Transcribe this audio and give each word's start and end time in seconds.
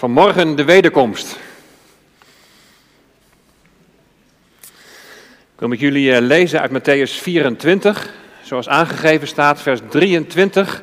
Vanmorgen 0.00 0.56
de 0.56 0.64
wederkomst. 0.64 1.38
Ik 5.30 5.58
wil 5.58 5.68
met 5.68 5.80
jullie 5.80 6.12
eh, 6.12 6.20
lezen 6.20 6.60
uit 6.60 6.70
Matthäus 6.70 7.20
24, 7.20 8.12
zoals 8.42 8.68
aangegeven 8.68 9.28
staat, 9.28 9.62
vers 9.62 9.80
23 9.88 10.82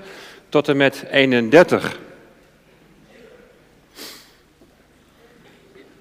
tot 0.50 0.68
en 0.68 0.78
met 0.78 1.06
31. 1.12 1.98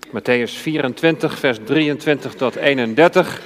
Matthäus 0.06 0.52
24, 0.60 1.38
vers 1.38 1.58
23 1.64 2.34
tot 2.34 2.56
31. 2.56 3.32
Het 3.32 3.40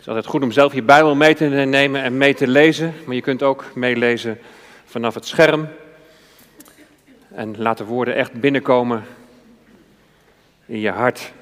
is 0.00 0.08
altijd 0.08 0.26
goed 0.26 0.42
om 0.42 0.52
zelf 0.52 0.74
je 0.74 0.82
Bijbel 0.82 1.14
mee 1.14 1.34
te 1.34 1.44
nemen 1.44 2.02
en 2.02 2.16
mee 2.18 2.34
te 2.34 2.48
lezen, 2.48 2.94
maar 3.04 3.14
je 3.14 3.20
kunt 3.20 3.42
ook 3.42 3.64
meelezen 3.74 4.38
vanaf 4.84 5.14
het 5.14 5.26
scherm. 5.26 5.68
En 7.36 7.54
laat 7.58 7.78
de 7.78 7.84
woorden 7.84 8.14
echt 8.14 8.32
binnenkomen 8.32 9.04
in 10.66 10.80
je 10.80 10.90
hart. 10.90 11.32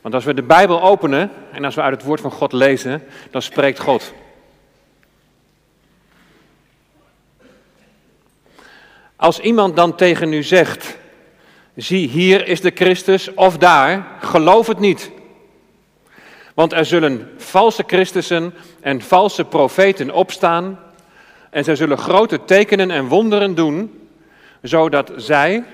Want 0.00 0.14
als 0.14 0.24
we 0.24 0.34
de 0.34 0.42
Bijbel 0.42 0.82
openen 0.82 1.30
en 1.52 1.64
als 1.64 1.74
we 1.74 1.80
uit 1.80 1.94
het 1.94 2.04
woord 2.04 2.20
van 2.20 2.30
God 2.30 2.52
lezen, 2.52 3.02
dan 3.30 3.42
spreekt 3.42 3.78
God. 3.78 4.12
Als 9.16 9.40
iemand 9.40 9.76
dan 9.76 9.96
tegen 9.96 10.32
u 10.32 10.42
zegt, 10.42 10.98
zie 11.74 12.08
hier 12.08 12.48
is 12.48 12.60
de 12.60 12.72
Christus 12.74 13.34
of 13.34 13.58
daar, 13.58 14.06
geloof 14.20 14.66
het 14.66 14.78
niet. 14.78 15.10
Want 16.54 16.72
er 16.72 16.84
zullen 16.84 17.30
valse 17.36 17.84
Christussen 17.86 18.54
en 18.80 19.02
valse 19.02 19.44
profeten 19.44 20.10
opstaan 20.10 20.80
en 21.50 21.64
zij 21.64 21.76
zullen 21.76 21.98
grote 21.98 22.44
tekenen 22.44 22.90
en 22.90 23.06
wonderen 23.06 23.54
doen 23.54 23.99
zodat 24.62 25.12
zij, 25.16 25.64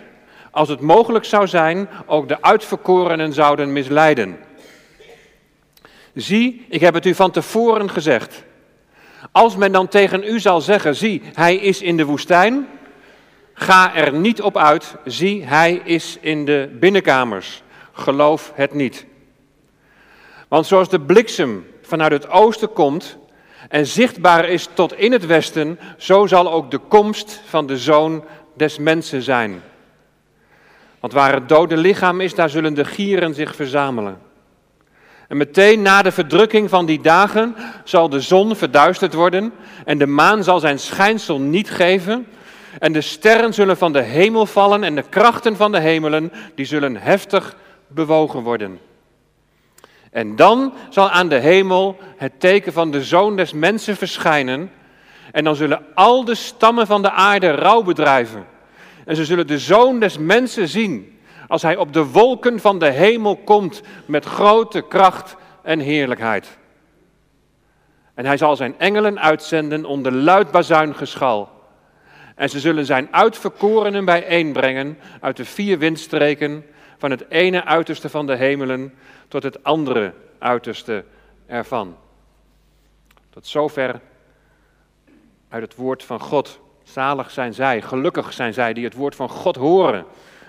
als 0.50 0.68
het 0.68 0.80
mogelijk 0.80 1.24
zou 1.24 1.46
zijn, 1.46 1.88
ook 2.06 2.28
de 2.28 2.42
uitverkorenen 2.42 3.32
zouden 3.32 3.72
misleiden. 3.72 4.36
Zie, 6.14 6.66
ik 6.68 6.80
heb 6.80 6.94
het 6.94 7.06
u 7.06 7.14
van 7.14 7.30
tevoren 7.30 7.90
gezegd. 7.90 8.44
Als 9.32 9.56
men 9.56 9.72
dan 9.72 9.88
tegen 9.88 10.24
u 10.24 10.40
zal 10.40 10.60
zeggen, 10.60 10.94
zie, 10.94 11.22
hij 11.34 11.56
is 11.56 11.82
in 11.82 11.96
de 11.96 12.04
woestijn, 12.04 12.68
ga 13.54 13.94
er 13.94 14.12
niet 14.12 14.42
op 14.42 14.56
uit, 14.56 14.94
zie, 15.04 15.44
hij 15.44 15.80
is 15.84 16.18
in 16.20 16.44
de 16.44 16.76
binnenkamers. 16.80 17.62
Geloof 17.92 18.52
het 18.54 18.74
niet. 18.74 19.06
Want 20.48 20.66
zoals 20.66 20.88
de 20.88 21.00
bliksem 21.00 21.66
vanuit 21.82 22.12
het 22.12 22.28
oosten 22.28 22.72
komt 22.72 23.18
en 23.68 23.86
zichtbaar 23.86 24.48
is 24.48 24.68
tot 24.74 24.94
in 24.94 25.12
het 25.12 25.26
westen, 25.26 25.78
zo 25.96 26.26
zal 26.26 26.52
ook 26.52 26.70
de 26.70 26.78
komst 26.78 27.40
van 27.46 27.66
de 27.66 27.78
zoon 27.78 28.24
des 28.56 28.78
mensen 28.78 29.22
zijn. 29.22 29.62
Want 31.00 31.12
waar 31.12 31.32
het 31.32 31.48
dode 31.48 31.76
lichaam 31.76 32.20
is, 32.20 32.34
daar 32.34 32.50
zullen 32.50 32.74
de 32.74 32.84
gieren 32.84 33.34
zich 33.34 33.54
verzamelen. 33.54 34.18
En 35.28 35.36
meteen 35.36 35.82
na 35.82 36.02
de 36.02 36.12
verdrukking 36.12 36.70
van 36.70 36.86
die 36.86 37.00
dagen 37.00 37.54
zal 37.84 38.08
de 38.08 38.20
zon 38.20 38.56
verduisterd 38.56 39.14
worden 39.14 39.52
en 39.84 39.98
de 39.98 40.06
maan 40.06 40.44
zal 40.44 40.60
zijn 40.60 40.78
schijnsel 40.78 41.40
niet 41.40 41.70
geven. 41.70 42.26
En 42.78 42.92
de 42.92 43.00
sterren 43.00 43.54
zullen 43.54 43.76
van 43.76 43.92
de 43.92 44.02
hemel 44.02 44.46
vallen 44.46 44.84
en 44.84 44.94
de 44.94 45.04
krachten 45.08 45.56
van 45.56 45.72
de 45.72 45.80
hemelen, 45.80 46.32
die 46.54 46.66
zullen 46.66 46.96
heftig 46.96 47.56
bewogen 47.86 48.42
worden. 48.42 48.78
En 50.10 50.36
dan 50.36 50.72
zal 50.90 51.10
aan 51.10 51.28
de 51.28 51.38
hemel 51.38 51.96
het 52.16 52.40
teken 52.40 52.72
van 52.72 52.90
de 52.90 53.04
zoon 53.04 53.36
des 53.36 53.52
mensen 53.52 53.96
verschijnen 53.96 54.70
en 55.32 55.44
dan 55.44 55.56
zullen 55.56 55.86
al 55.94 56.24
de 56.24 56.34
stammen 56.34 56.86
van 56.86 57.02
de 57.02 57.10
aarde 57.10 57.50
rouw 57.50 57.82
bedrijven. 57.82 58.46
En 59.04 59.16
ze 59.16 59.24
zullen 59.24 59.46
de 59.46 59.58
zoon 59.58 60.00
des 60.00 60.18
mensen 60.18 60.68
zien 60.68 61.18
als 61.48 61.62
hij 61.62 61.76
op 61.76 61.92
de 61.92 62.04
wolken 62.04 62.60
van 62.60 62.78
de 62.78 62.90
hemel 62.90 63.36
komt 63.36 63.82
met 64.06 64.24
grote 64.24 64.80
kracht 64.80 65.36
en 65.62 65.78
heerlijkheid. 65.78 66.58
En 68.14 68.26
hij 68.26 68.36
zal 68.36 68.56
zijn 68.56 68.74
engelen 68.78 69.20
uitzenden 69.20 69.84
onder 69.84 70.12
luid 70.12 70.50
bazuingeschal. 70.50 71.50
En 72.34 72.50
ze 72.50 72.60
zullen 72.60 72.86
zijn 72.86 73.08
uitverkorenen 73.10 74.04
bijeenbrengen 74.04 74.98
uit 75.20 75.36
de 75.36 75.44
vier 75.44 75.78
windstreken, 75.78 76.64
van 76.98 77.10
het 77.10 77.24
ene 77.28 77.64
uiterste 77.64 78.08
van 78.08 78.26
de 78.26 78.36
hemelen 78.36 78.94
tot 79.28 79.42
het 79.42 79.64
andere 79.64 80.12
uiterste 80.38 81.04
ervan. 81.46 81.96
Tot 83.30 83.46
zover 83.46 84.00
uit 85.56 85.64
het 85.64 85.74
woord 85.74 86.04
van 86.04 86.20
God. 86.20 86.60
Zalig 86.82 87.30
zijn 87.30 87.54
zij, 87.54 87.82
gelukkig 87.82 88.32
zijn 88.32 88.54
zij 88.54 88.72
die 88.72 88.84
het 88.84 88.94
woord 88.94 89.14
van 89.14 89.28
God 89.28 89.56
horen. 89.56 90.04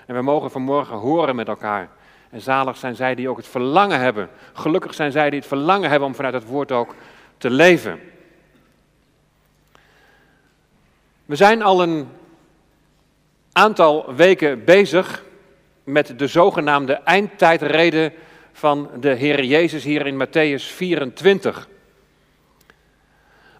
En 0.06 0.14
we 0.14 0.22
mogen 0.22 0.50
vanmorgen 0.50 0.96
horen 0.96 1.36
met 1.36 1.48
elkaar. 1.48 1.88
En 2.30 2.40
zalig 2.40 2.76
zijn 2.76 2.96
zij 2.96 3.14
die 3.14 3.28
ook 3.28 3.36
het 3.36 3.48
verlangen 3.48 4.00
hebben. 4.00 4.28
Gelukkig 4.52 4.94
zijn 4.94 5.12
zij 5.12 5.30
die 5.30 5.38
het 5.38 5.48
verlangen 5.48 5.90
hebben 5.90 6.08
om 6.08 6.14
vanuit 6.14 6.34
het 6.34 6.46
woord 6.46 6.72
ook 6.72 6.94
te 7.38 7.50
leven. 7.50 8.00
We 11.24 11.36
zijn 11.36 11.62
al 11.62 11.82
een 11.82 12.08
aantal 13.52 14.14
weken 14.14 14.64
bezig 14.64 15.24
met 15.84 16.18
de 16.18 16.26
zogenaamde 16.26 16.92
eindtijdreden 16.92 18.12
van 18.52 18.90
de 19.00 19.14
Heer 19.14 19.44
Jezus 19.44 19.84
hier 19.84 20.06
in 20.06 20.26
Matthäus 20.26 20.62
24. 20.74 21.68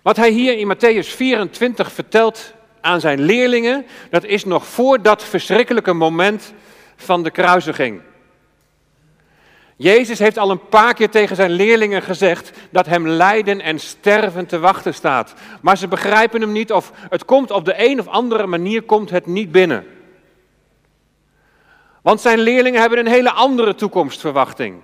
Wat 0.09 0.17
hij 0.17 0.31
hier 0.31 0.59
in 0.59 0.75
Matthäus 0.75 1.09
24 1.09 1.93
vertelt 1.93 2.55
aan 2.81 3.01
zijn 3.01 3.21
leerlingen, 3.21 3.87
dat 4.11 4.25
is 4.25 4.45
nog 4.45 4.67
voor 4.67 5.03
dat 5.03 5.25
verschrikkelijke 5.25 5.93
moment 5.93 6.53
van 6.97 7.23
de 7.23 7.31
kruisiging. 7.31 8.01
Jezus 9.77 10.19
heeft 10.19 10.39
al 10.39 10.51
een 10.51 10.69
paar 10.69 10.95
keer 10.95 11.11
tegen 11.11 11.37
zijn 11.37 11.51
leerlingen 11.51 12.03
gezegd 12.03 12.51
dat 12.71 12.87
hem 12.87 13.09
lijden 13.09 13.61
en 13.61 13.79
sterven 13.79 14.47
te 14.47 14.59
wachten 14.59 14.95
staat. 14.95 15.35
Maar 15.61 15.79
ze 15.79 15.89
begrijpen 15.89 16.41
hem 16.41 16.53
niet 16.53 16.73
of 16.73 16.93
het 17.11 17.25
komt 17.25 17.51
op 17.51 17.65
de 17.65 17.75
een 17.77 18.01
of 18.01 18.07
andere 18.07 18.47
manier 18.47 18.83
komt 18.83 19.11
het 19.11 19.27
niet 19.27 19.53
binnen. 19.53 19.87
Want 22.03 22.21
zijn 22.21 22.39
leerlingen 22.39 22.81
hebben 22.81 22.99
een 22.99 23.07
hele 23.07 23.31
andere 23.31 23.75
toekomstverwachting. 23.75 24.81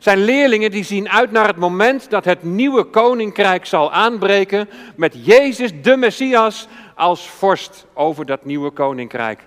Zijn 0.00 0.18
leerlingen 0.24 0.70
die 0.70 0.84
zien 0.84 1.08
uit 1.08 1.30
naar 1.30 1.46
het 1.46 1.56
moment 1.56 2.10
dat 2.10 2.24
het 2.24 2.42
nieuwe 2.42 2.84
koninkrijk 2.84 3.66
zal 3.66 3.92
aanbreken 3.92 4.68
met 4.96 5.26
Jezus 5.26 5.82
de 5.82 5.96
Messias 5.96 6.68
als 6.94 7.28
vorst 7.28 7.86
over 7.94 8.26
dat 8.26 8.44
nieuwe 8.44 8.70
koninkrijk. 8.70 9.44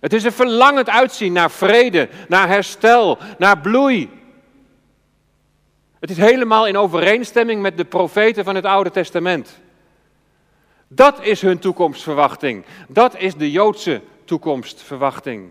Het 0.00 0.12
is 0.12 0.24
een 0.24 0.32
verlangend 0.32 0.88
uitzien 0.88 1.32
naar 1.32 1.50
vrede, 1.50 2.08
naar 2.28 2.48
herstel, 2.48 3.18
naar 3.38 3.58
bloei. 3.58 4.10
Het 6.00 6.10
is 6.10 6.16
helemaal 6.16 6.66
in 6.66 6.76
overeenstemming 6.76 7.62
met 7.62 7.76
de 7.76 7.84
profeten 7.84 8.44
van 8.44 8.54
het 8.54 8.64
Oude 8.64 8.90
Testament. 8.90 9.60
Dat 10.88 11.24
is 11.24 11.42
hun 11.42 11.58
toekomstverwachting. 11.58 12.64
Dat 12.88 13.16
is 13.16 13.34
de 13.34 13.50
Joodse 13.50 14.00
toekomstverwachting. 14.24 15.50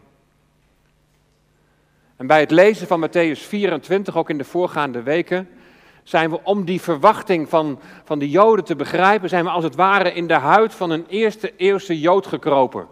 En 2.20 2.28
bij 2.28 2.40
het 2.40 2.52
lezen 2.52 2.88
van 2.88 3.08
Matthäus 3.08 3.40
24, 3.40 4.18
ook 4.18 4.30
in 4.30 4.38
de 4.38 4.44
voorgaande 4.44 5.04
weken, 5.04 5.50
zijn 6.04 6.30
we 6.30 6.44
om 6.44 6.66
die 6.66 6.82
verwachting 6.82 7.50
van, 7.50 7.80
van 8.04 8.20
de 8.20 8.30
Joden 8.30 8.66
te 8.66 8.76
begrijpen, 8.76 9.30
zijn 9.30 9.44
we 9.44 9.50
als 9.50 9.64
het 9.64 9.76
ware 9.76 10.14
in 10.14 10.28
de 10.28 10.34
huid 10.34 10.74
van 10.74 10.90
een 10.90 11.06
eerste 11.08 11.54
eeuwse 11.56 12.00
Jood 12.00 12.28
gekropen. 12.28 12.88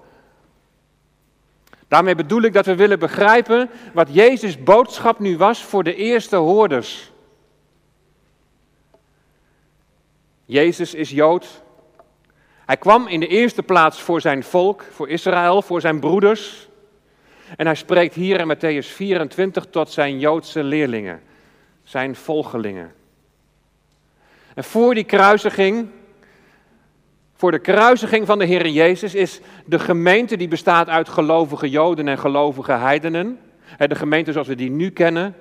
Daarmee 1.88 2.16
bedoel 2.16 2.42
ik 2.42 2.54
dat 2.54 2.66
we 2.66 2.76
willen 2.76 3.00
begrijpen 3.00 3.70
wat 3.94 4.14
Jezus' 4.14 4.64
boodschap 4.64 5.20
nu 5.20 5.38
was 5.38 5.64
voor 5.64 5.84
de 5.84 5.96
eerste 5.96 6.36
hoorders. 6.36 7.12
Jezus 10.46 10.94
is 10.94 11.10
Jood. 11.10 11.64
Hij 12.66 12.78
kwam 12.78 13.08
in 13.08 13.20
de 13.20 13.28
eerste 13.28 13.64
plaats 13.64 14.02
voor 14.02 14.22
zijn 14.22 14.44
volk, 14.44 14.84
voor 14.92 15.10
Israël, 15.10 15.62
voor 15.62 15.82
zijn 15.82 16.00
broeders. 16.00 16.68
En 17.56 17.66
hij 17.66 17.76
spreekt 17.76 18.14
hier 18.14 18.40
in 18.40 18.56
Matthäus 18.56 18.88
24 18.88 19.66
tot 19.70 19.92
zijn 19.92 20.20
Joodse 20.20 20.64
leerlingen, 20.64 21.22
zijn 21.84 22.16
volgelingen. 22.16 22.94
En 24.54 24.64
voor 24.64 24.94
die 24.94 25.04
kruisiging, 25.04 25.88
voor 27.36 27.52
de 27.52 27.60
kruisiging 27.60 28.26
van 28.26 28.40
de 28.40 28.46
Heer 28.46 28.68
Jezus 28.68 29.16
is 29.16 29.40
de 29.66 29.80
gemeente 29.80 30.38
die 30.38 30.48
bestaat 30.48 30.88
uit 30.88 31.10
gelovige 31.10 31.70
Joden 31.70 32.08
en 32.08 32.18
gelovige 32.18 32.72
heidenen. 32.72 33.40
De 33.78 33.96
gemeente 33.96 34.32
zoals 34.32 34.48
we 34.48 34.56
die 34.56 34.70
nu 34.70 34.90
kennen. 34.90 35.36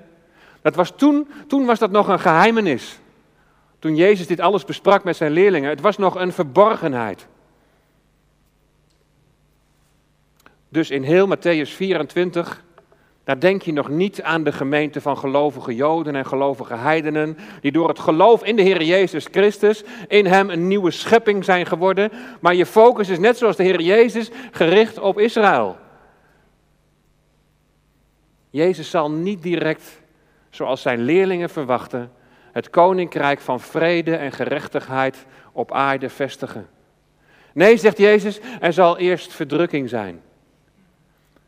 Dat 0.62 0.74
was 0.74 0.92
toen, 0.96 1.28
toen 1.46 1.64
was 1.64 1.78
dat 1.78 1.90
nog 1.90 2.08
een 2.08 2.20
geheimenis. 2.20 2.98
Toen 3.78 3.96
Jezus 3.96 4.26
dit 4.26 4.40
alles 4.40 4.64
besprak 4.64 5.04
met 5.04 5.16
zijn 5.16 5.32
leerlingen. 5.32 5.70
Het 5.70 5.80
was 5.80 5.98
nog 5.98 6.14
een 6.14 6.32
verborgenheid. 6.32 7.26
Dus 10.76 10.90
in 10.90 11.02
heel 11.02 11.36
Matthäus 11.36 11.70
24, 11.70 12.64
daar 13.24 13.40
denk 13.40 13.62
je 13.62 13.72
nog 13.72 13.88
niet 13.88 14.22
aan 14.22 14.44
de 14.44 14.52
gemeente 14.52 15.00
van 15.00 15.18
gelovige 15.18 15.74
Joden 15.74 16.16
en 16.16 16.26
gelovige 16.26 16.74
heidenen, 16.74 17.38
die 17.60 17.72
door 17.72 17.88
het 17.88 17.98
geloof 17.98 18.44
in 18.44 18.56
de 18.56 18.62
Heer 18.62 18.82
Jezus 18.82 19.26
Christus 19.30 19.84
in 20.08 20.26
Hem 20.26 20.50
een 20.50 20.68
nieuwe 20.68 20.90
schepping 20.90 21.44
zijn 21.44 21.66
geworden. 21.66 22.10
Maar 22.40 22.54
je 22.54 22.66
focus 22.66 23.08
is 23.08 23.18
net 23.18 23.36
zoals 23.38 23.56
de 23.56 23.62
Heer 23.62 23.80
Jezus 23.80 24.30
gericht 24.50 24.98
op 24.98 25.18
Israël. 25.18 25.76
Jezus 28.50 28.90
zal 28.90 29.10
niet 29.10 29.42
direct, 29.42 30.00
zoals 30.50 30.82
zijn 30.82 31.00
leerlingen 31.00 31.50
verwachten, 31.50 32.12
het 32.52 32.70
koninkrijk 32.70 33.40
van 33.40 33.60
vrede 33.60 34.16
en 34.16 34.32
gerechtigheid 34.32 35.26
op 35.52 35.72
aarde 35.72 36.08
vestigen. 36.08 36.68
Nee, 37.52 37.76
zegt 37.76 37.98
Jezus, 37.98 38.40
er 38.60 38.72
zal 38.72 38.98
eerst 38.98 39.32
verdrukking 39.32 39.88
zijn. 39.88 40.24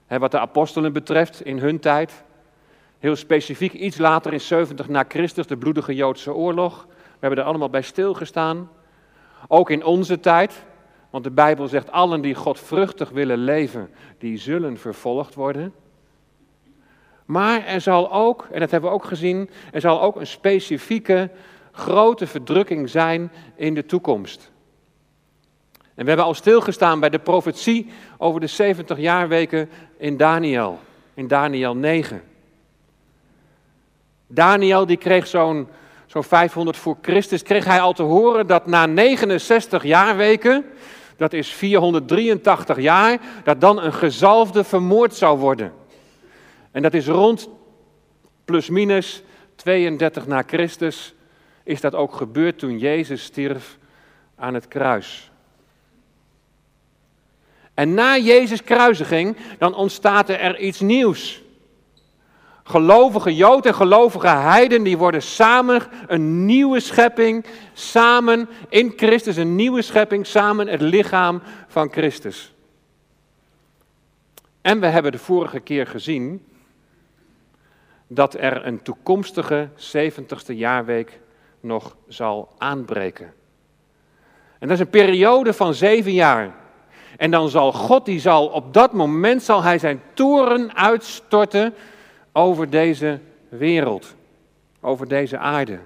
Wat 0.08 0.31
de 0.31 0.38
apostelen 0.38 0.93
betreft 0.93 1.44
in 1.44 1.58
hun 1.58 1.81
tijd, 1.81 2.25
heel 2.99 3.16
specifiek 3.16 3.72
iets 3.72 3.99
later 3.99 4.32
in 4.32 4.40
70 4.40 4.88
na 4.88 5.05
Christus, 5.08 5.46
de 5.46 5.56
bloedige 5.56 5.94
Joodse 5.94 6.34
oorlog. 6.34 6.87
We 6.87 7.26
hebben 7.26 7.38
er 7.38 7.44
allemaal 7.44 7.70
bij 7.70 7.82
stilgestaan. 7.82 8.70
Ook 9.49 9.70
in 9.70 9.84
onze 9.84 10.20
tijd, 10.20 10.64
want 11.10 11.25
de 11.25 11.31
Bijbel 11.31 11.69
zegt 11.69 11.90
allen 11.90 12.20
die 12.20 12.34
godvruchtig 12.34 13.10
willen 13.10 13.38
leven, 13.38 13.90
die 14.19 14.38
zullen 14.38 14.78
vervolgd 14.78 15.34
worden. 15.34 15.75
Maar 17.25 17.64
er 17.66 17.81
zal 17.81 18.12
ook, 18.12 18.49
en 18.50 18.60
dat 18.60 18.70
hebben 18.70 18.90
we 18.90 18.96
ook 18.96 19.05
gezien, 19.05 19.50
er 19.72 19.81
zal 19.81 20.02
ook 20.02 20.16
een 20.16 20.26
specifieke 20.26 21.31
grote 21.72 22.26
verdrukking 22.26 22.90
zijn 22.90 23.32
in 23.56 23.75
de 23.75 23.87
toekomst. 23.87 24.52
En 25.98 26.04
we 26.04 26.10
hebben 26.10 26.26
al 26.26 26.34
stilgestaan 26.34 27.00
bij 27.00 27.08
de 27.08 27.18
profetie 27.18 27.90
over 28.18 28.40
de 28.40 28.46
70 28.46 28.98
jaarweken 28.98 29.70
in 29.96 30.16
Daniel, 30.16 30.78
in 31.14 31.26
Daniel 31.26 31.76
9. 31.76 32.22
Daniel 34.26 34.86
die 34.86 34.96
kreeg 34.96 35.26
zo'n 35.26 35.68
zo'n 36.06 36.24
500 36.24 36.76
voor 36.76 36.96
Christus, 37.02 37.42
kreeg 37.42 37.64
hij 37.64 37.80
al 37.80 37.92
te 37.92 38.02
horen 38.02 38.46
dat 38.46 38.66
na 38.66 38.86
69 38.86 39.82
jaarweken, 39.82 40.64
dat 41.16 41.32
is 41.32 41.48
483 41.48 42.80
jaar, 42.80 43.18
dat 43.44 43.60
dan 43.60 43.82
een 43.82 43.92
gezalfde 43.92 44.64
vermoord 44.64 45.14
zou 45.14 45.38
worden. 45.38 45.72
En 46.70 46.82
dat 46.82 46.94
is 46.94 47.06
rond 47.06 47.48
plus 48.44 48.68
minus 48.68 49.22
32 49.54 50.26
na 50.26 50.42
Christus, 50.46 51.14
is 51.62 51.80
dat 51.80 51.94
ook 51.94 52.14
gebeurd 52.14 52.58
toen 52.58 52.78
Jezus 52.78 53.22
stierf 53.22 53.78
aan 54.36 54.54
het 54.54 54.68
kruis. 54.68 55.27
En 57.78 57.94
na 57.94 58.16
Jezus' 58.16 58.64
kruisiging, 58.64 59.36
dan 59.58 59.75
ontstaat 59.75 60.28
er 60.28 60.58
iets 60.58 60.80
nieuws. 60.80 61.42
Gelovige 62.64 63.34
Jood 63.34 63.66
en 63.66 63.75
gelovige 63.75 64.26
Heiden, 64.26 64.82
die 64.82 64.98
worden 64.98 65.22
samen 65.22 65.82
een 66.06 66.44
nieuwe 66.44 66.80
schepping, 66.80 67.44
samen 67.72 68.48
in 68.69 68.92
Christus, 68.96 69.36
een 69.36 69.54
nieuwe 69.54 69.82
schepping, 69.82 70.26
samen 70.26 70.66
het 70.66 70.80
lichaam 70.80 71.42
van 71.69 71.92
Christus. 71.92 72.54
En 74.60 74.81
we 74.81 74.86
hebben 74.86 75.12
de 75.12 75.19
vorige 75.19 75.60
keer 75.60 75.86
gezien 75.86 76.46
dat 78.06 78.34
er 78.34 78.66
een 78.66 78.82
toekomstige 78.82 79.69
70ste 79.76 80.54
jaarweek 80.54 81.20
nog 81.60 81.96
zal 82.08 82.54
aanbreken. 82.58 83.32
En 84.58 84.69
dat 84.69 84.70
is 84.70 84.84
een 84.84 84.90
periode 84.90 85.52
van 85.52 85.74
zeven 85.74 86.12
jaar. 86.12 86.66
En 87.19 87.31
dan 87.31 87.49
zal 87.49 87.73
God, 87.73 88.05
die 88.05 88.20
zal 88.20 88.47
op 88.47 88.75
dat 88.75 88.93
moment 88.93 89.43
zal 89.43 89.62
hij 89.62 89.79
zijn 89.79 90.03
toren 90.15 90.76
uitstorten 90.76 91.75
over 92.32 92.70
deze 92.70 93.20
wereld, 93.49 94.15
over 94.81 95.09
deze 95.09 95.38
aarde. 95.38 95.79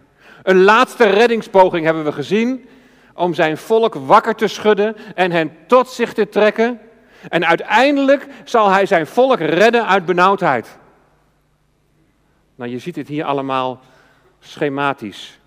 Een 0.42 0.62
laatste 0.62 1.04
reddingspoging 1.04 1.84
hebben 1.84 2.04
we 2.04 2.12
gezien 2.12 2.68
om 3.14 3.34
zijn 3.34 3.56
volk 3.56 3.94
wakker 3.94 4.34
te 4.34 4.46
schudden 4.46 4.96
en 5.14 5.30
hen 5.30 5.56
tot 5.66 5.88
zich 5.88 6.12
te 6.12 6.28
trekken. 6.28 6.80
En 7.28 7.46
uiteindelijk 7.46 8.26
zal 8.44 8.70
hij 8.70 8.86
zijn 8.86 9.06
volk 9.06 9.38
redden 9.38 9.86
uit 9.86 10.04
benauwdheid. 10.04 10.78
Nou, 12.54 12.70
je 12.70 12.78
ziet 12.78 12.96
het 12.96 13.08
hier 13.08 13.24
allemaal 13.24 13.80
schematisch. 14.40 15.38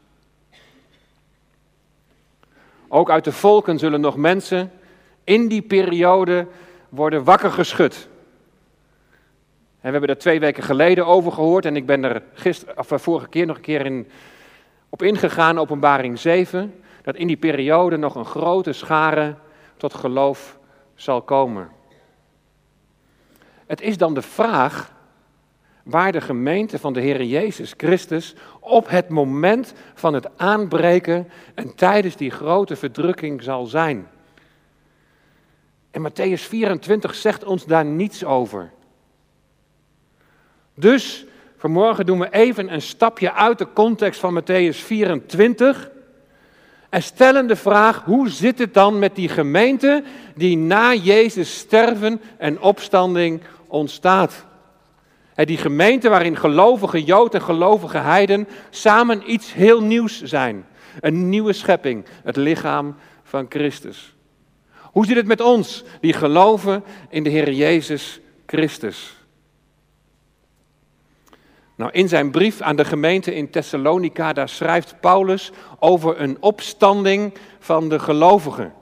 Ook 2.88 3.10
uit 3.10 3.24
de 3.24 3.32
volken 3.32 3.80
zullen 3.80 4.02
nog 4.02 4.16
mensen 4.16 4.72
in 5.26 5.48
die 5.48 5.62
periode 5.62 6.48
worden 6.90 7.24
wakker 7.24 7.52
geschud. 7.52 8.08
En 9.82 9.92
we 9.92 9.98
hebben 9.98 10.10
er 10.10 10.22
twee 10.22 10.40
weken 10.40 10.64
geleden 10.64 11.06
over 11.06 11.32
gehoord 11.32 11.66
en 11.66 11.76
ik 11.76 11.86
ben 11.86 12.04
er 12.04 12.24
gisteren, 12.34 12.78
of 12.78 12.92
eh, 12.92 12.98
vorige 12.98 13.28
keer 13.28 13.46
nog 13.46 13.56
een 13.56 13.62
keer 13.62 13.86
in, 13.86 14.08
op 14.90 15.02
ingegaan, 15.02 15.60
openbaring 15.60 16.20
7, 16.20 16.74
dat 17.02 17.16
in 17.16 17.28
die 17.28 17.38
periode 17.38 17.98
nog 17.98 18.16
een 18.16 18.26
grote 18.26 18.74
schare 18.74 19.36
tot 19.78 19.94
geloof 19.94 20.58
zal 20.96 21.22
komen. 21.22 21.70
Het 23.66 23.82
is 23.82 23.98
dan 23.98 24.14
de 24.14 24.22
vraag 24.22 24.94
waar 25.84 26.12
de 26.12 26.22
gemeente 26.22 26.80
van 26.80 26.94
de 26.94 27.02
Heer 27.02 27.24
Jezus 27.24 27.74
Christus 27.78 28.36
op 28.60 28.90
het 28.90 29.10
moment 29.10 29.74
van 29.94 30.14
het 30.14 30.38
aanbreken 30.38 31.28
en 31.56 31.76
tijdens 31.76 32.16
die 32.16 32.32
grote 32.32 32.76
verdrukking 32.76 33.44
zal 33.44 33.66
zijn. 33.66 34.08
En 35.96 36.02
Matthäus 36.02 36.42
24 36.48 37.16
zegt 37.16 37.44
ons 37.44 37.66
daar 37.66 37.86
niets 37.86 38.24
over. 38.24 38.72
Dus 40.74 41.26
vanmorgen 41.58 42.06
doen 42.06 42.20
we 42.20 42.30
even 42.30 42.74
een 42.74 42.82
stapje 42.82 43.34
uit 43.34 43.58
de 43.58 43.68
context 43.74 44.20
van 44.20 44.42
Matthäus 44.42 44.78
24 44.78 45.90
en 46.90 47.04
stellen 47.04 47.48
de 47.48 47.56
vraag: 47.56 48.04
hoe 48.06 48.30
zit 48.30 48.60
het 48.60 48.74
dan 48.74 49.00
met 49.00 49.16
die 49.16 49.30
gemeente 49.30 50.04
die 50.36 50.58
na 50.58 50.94
Jezus 50.94 51.58
sterven 51.58 52.22
en 52.38 52.62
opstanding 52.62 53.42
ontstaat? 53.68 54.46
Die 55.36 55.58
gemeente 55.58 56.10
waarin 56.10 56.38
gelovige 56.38 57.04
Jood 57.04 57.34
en 57.34 57.42
gelovige 57.42 57.98
Heiden 57.98 58.48
samen 58.70 59.32
iets 59.32 59.54
heel 59.54 59.82
nieuws 59.82 60.22
zijn. 60.22 60.66
Een 61.00 61.30
nieuwe 61.30 61.54
schepping, 61.54 62.06
het 62.24 62.36
lichaam 62.36 62.96
van 63.24 63.46
Christus. 63.50 64.15
Hoe 64.96 65.06
zit 65.06 65.16
het 65.16 65.28
met 65.28 65.42
ons 65.42 65.84
die 66.02 66.14
geloven 66.14 66.84
in 67.10 67.24
de 67.24 67.30
Heer 67.30 67.52
Jezus 67.52 68.20
Christus? 68.46 69.16
Nou, 71.76 71.92
in 71.92 72.08
zijn 72.08 72.32
brief 72.32 72.62
aan 72.62 72.76
de 72.76 72.86
gemeente 72.86 73.36
in 73.36 73.50
Thessalonica, 73.50 74.34
daar 74.34 74.50
schrijft 74.50 74.96
Paulus 75.00 75.52
over 75.80 76.22
een 76.22 76.38
opstanding 76.40 77.34
van 77.60 77.90
de 77.90 78.00
gelovigen. 78.00 78.74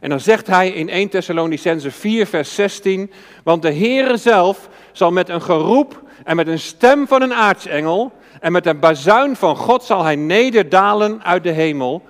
En 0.00 0.08
dan 0.08 0.20
zegt 0.20 0.46
hij 0.46 0.68
in 0.68 0.88
1 0.88 1.08
Thessalonicense 1.08 1.90
4, 1.90 2.26
vers 2.26 2.54
16, 2.54 3.12
want 3.44 3.62
de 3.62 3.72
Heere 3.72 4.16
zelf 4.16 4.68
zal 4.92 5.12
met 5.12 5.28
een 5.28 5.42
geroep 5.42 6.02
en 6.24 6.36
met 6.36 6.46
een 6.46 6.58
stem 6.58 7.06
van 7.06 7.22
een 7.22 7.34
aartsengel 7.34 8.12
en 8.40 8.52
met 8.52 8.66
een 8.66 8.80
bazuin 8.80 9.36
van 9.36 9.56
God 9.56 9.84
zal 9.84 10.04
hij 10.04 10.16
nederdalen 10.16 11.24
uit 11.24 11.42
de 11.42 11.50
hemel. 11.50 12.02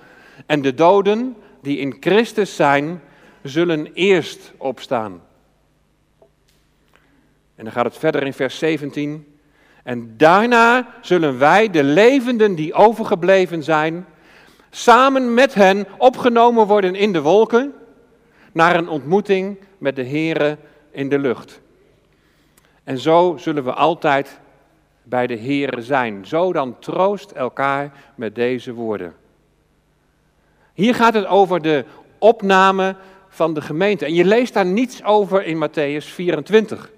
En 0.45 0.61
de 0.61 0.73
doden 0.73 1.35
die 1.65 1.77
in 1.77 1.97
Christus 1.99 2.55
zijn, 2.55 3.01
zullen 3.43 3.93
eerst 3.93 4.53
opstaan. 4.57 5.21
En 7.55 7.63
dan 7.63 7.71
gaat 7.71 7.85
het 7.85 7.97
verder 7.97 8.23
in 8.23 8.33
vers 8.33 8.57
17. 8.57 9.37
En 9.83 10.17
daarna 10.17 10.93
zullen 11.01 11.39
wij, 11.39 11.69
de 11.69 11.83
levenden 11.83 12.55
die 12.55 12.73
overgebleven 12.73 13.63
zijn, 13.63 14.05
samen 14.69 15.33
met 15.33 15.53
hen 15.53 15.87
opgenomen 15.97 16.67
worden 16.67 16.95
in 16.95 17.13
de 17.13 17.21
wolken 17.21 17.73
naar 18.51 18.75
een 18.75 18.89
ontmoeting 18.89 19.57
met 19.77 19.95
de 19.95 20.05
Here 20.05 20.57
in 20.91 21.09
de 21.09 21.19
lucht. 21.19 21.61
En 22.83 22.97
zo 22.97 23.35
zullen 23.37 23.63
we 23.63 23.73
altijd 23.73 24.39
bij 25.03 25.27
de 25.27 25.37
Here 25.37 25.81
zijn. 25.81 26.25
Zo 26.25 26.53
dan 26.53 26.79
troost 26.79 27.31
elkaar 27.31 27.91
met 28.15 28.35
deze 28.35 28.73
woorden. 28.73 29.13
Hier 30.75 30.95
gaat 30.95 31.13
het 31.13 31.25
over 31.25 31.61
de 31.61 31.85
opname 32.17 32.95
van 33.27 33.53
de 33.53 33.61
gemeente. 33.61 34.05
En 34.05 34.13
je 34.13 34.25
leest 34.25 34.53
daar 34.53 34.65
niets 34.65 35.03
over 35.03 35.45
in 35.45 35.67
Matthäus 35.67 36.05
24. 36.05 36.89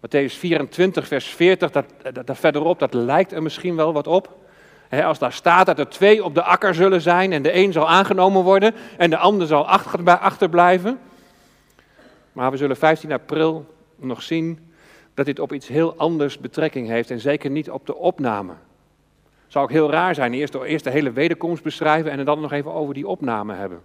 Matthäus 0.00 0.38
24, 0.38 1.06
vers 1.06 1.26
40, 1.26 1.70
dat, 1.70 1.84
dat, 2.24 2.38
verderop, 2.38 2.78
dat 2.78 2.94
lijkt 2.94 3.32
er 3.32 3.42
misschien 3.42 3.76
wel 3.76 3.92
wat 3.92 4.06
op. 4.06 4.36
als 4.90 5.18
daar 5.18 5.32
staat 5.32 5.66
dat 5.66 5.78
er 5.78 5.88
twee 5.88 6.24
op 6.24 6.34
de 6.34 6.42
akker 6.42 6.74
zullen 6.74 7.00
zijn 7.00 7.32
en 7.32 7.42
de 7.42 7.54
een 7.54 7.72
zal 7.72 7.88
aangenomen 7.88 8.42
worden 8.42 8.74
en 8.96 9.10
de 9.10 9.16
ander 9.16 9.46
zal 9.46 9.68
achterblijven. 10.04 10.98
Maar 12.32 12.50
we 12.50 12.56
zullen 12.56 12.76
15 12.76 13.12
april 13.12 13.66
nog 13.96 14.22
zien 14.22 14.72
dat 15.14 15.26
dit 15.26 15.38
op 15.38 15.52
iets 15.52 15.68
heel 15.68 15.94
anders 15.96 16.38
betrekking 16.38 16.88
heeft 16.88 17.10
en 17.10 17.20
zeker 17.20 17.50
niet 17.50 17.70
op 17.70 17.86
de 17.86 17.94
opname. 17.94 18.52
Zou 19.46 19.64
ook 19.64 19.70
heel 19.70 19.90
raar 19.90 20.14
zijn, 20.14 20.34
eerst, 20.34 20.54
eerst 20.54 20.84
de 20.84 20.90
hele 20.90 21.12
wederkomst 21.12 21.62
beschrijven 21.62 22.10
en 22.10 22.24
dan 22.24 22.40
nog 22.40 22.52
even 22.52 22.72
over 22.72 22.94
die 22.94 23.06
opname 23.06 23.54
hebben. 23.54 23.80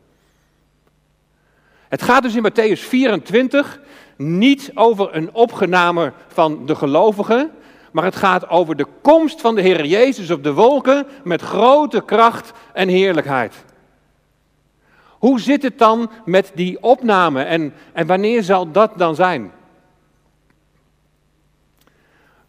Het 1.88 2.02
gaat 2.02 2.24
dus 2.24 2.36
in 2.36 2.52
Matthäus 2.52 2.80
24 2.80 3.80
niet 4.18 4.72
over 4.76 5.16
een 5.16 5.34
opgename 5.34 6.14
van 6.28 6.66
de 6.66 6.76
gelovigen, 6.76 7.52
maar 7.92 8.04
het 8.04 8.16
gaat 8.16 8.50
over 8.50 8.76
de 8.76 8.88
komst 9.02 9.42
van 9.42 9.56
de 9.56 9.62
Heer 9.62 9.86
Jezus 9.86 10.32
op 10.32 10.44
de 10.44 10.54
wolken 10.54 11.08
met 11.24 11.42
grote 11.42 12.02
kracht 12.06 12.52
en 12.74 12.88
heerlijkheid. 12.88 13.66
Hoe 15.10 15.40
zit 15.40 15.64
het 15.64 15.78
dan 15.78 16.12
met 16.26 16.52
die 16.56 16.84
opname 16.84 17.44
en, 17.44 17.74
en 17.94 18.08
wanneer 18.08 18.44
zal 18.44 18.72
dat 18.72 18.92
dan 18.98 19.16
zijn? 19.16 19.52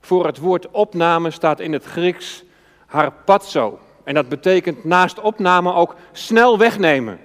voor 0.03 0.27
het 0.27 0.39
woord 0.39 0.71
opname 0.71 1.31
staat 1.31 1.61
in 1.61 1.73
het 1.73 1.85
Grieks 1.85 2.45
harpazo. 2.93 3.79
En 4.05 4.15
dat 4.15 4.29
betekent 4.29 4.85
naast 4.85 5.21
opname 5.21 5.73
ook 5.73 5.97
snel 6.13 6.59
wegnemen. 6.59 7.19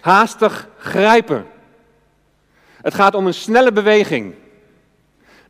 Haastig 0.00 0.68
grijpen. 0.78 1.46
Het 2.82 2.94
gaat 2.94 3.14
om 3.14 3.26
een 3.26 3.34
snelle 3.34 3.72
beweging. 3.72 4.34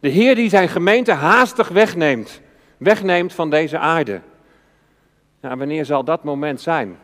De 0.00 0.08
Heer 0.08 0.34
die 0.34 0.48
zijn 0.48 0.68
gemeente 0.68 1.12
haastig 1.12 1.68
wegneemt. 1.68 2.40
Wegneemt 2.76 3.32
van 3.32 3.50
deze 3.50 3.78
aarde. 3.78 4.20
Nou, 5.40 5.56
wanneer 5.56 5.84
zal 5.84 6.04
dat 6.04 6.24
moment 6.24 6.60
zijn? 6.60 6.98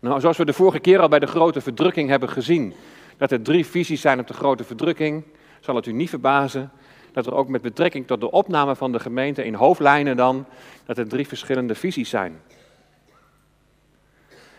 Nou, 0.00 0.20
zoals 0.20 0.36
we 0.36 0.44
de 0.44 0.52
vorige 0.52 0.78
keer 0.78 1.00
al 1.00 1.08
bij 1.08 1.18
de 1.18 1.26
grote 1.26 1.60
verdrukking 1.60 2.08
hebben 2.08 2.28
gezien, 2.28 2.74
dat 3.16 3.30
er 3.30 3.42
drie 3.42 3.66
visies 3.66 4.00
zijn 4.00 4.20
op 4.20 4.26
de 4.26 4.34
grote 4.34 4.64
verdrukking, 4.64 5.24
zal 5.60 5.76
het 5.76 5.86
u 5.86 5.92
niet 5.92 6.08
verbazen 6.08 6.70
dat 7.14 7.26
er 7.26 7.34
ook 7.34 7.48
met 7.48 7.62
betrekking 7.62 8.06
tot 8.06 8.20
de 8.20 8.30
opname 8.30 8.76
van 8.76 8.92
de 8.92 8.98
gemeente 9.00 9.44
in 9.44 9.54
hoofdlijnen 9.54 10.16
dan, 10.16 10.46
dat 10.86 10.98
er 10.98 11.08
drie 11.08 11.28
verschillende 11.28 11.74
visies 11.74 12.10
zijn. 12.10 12.40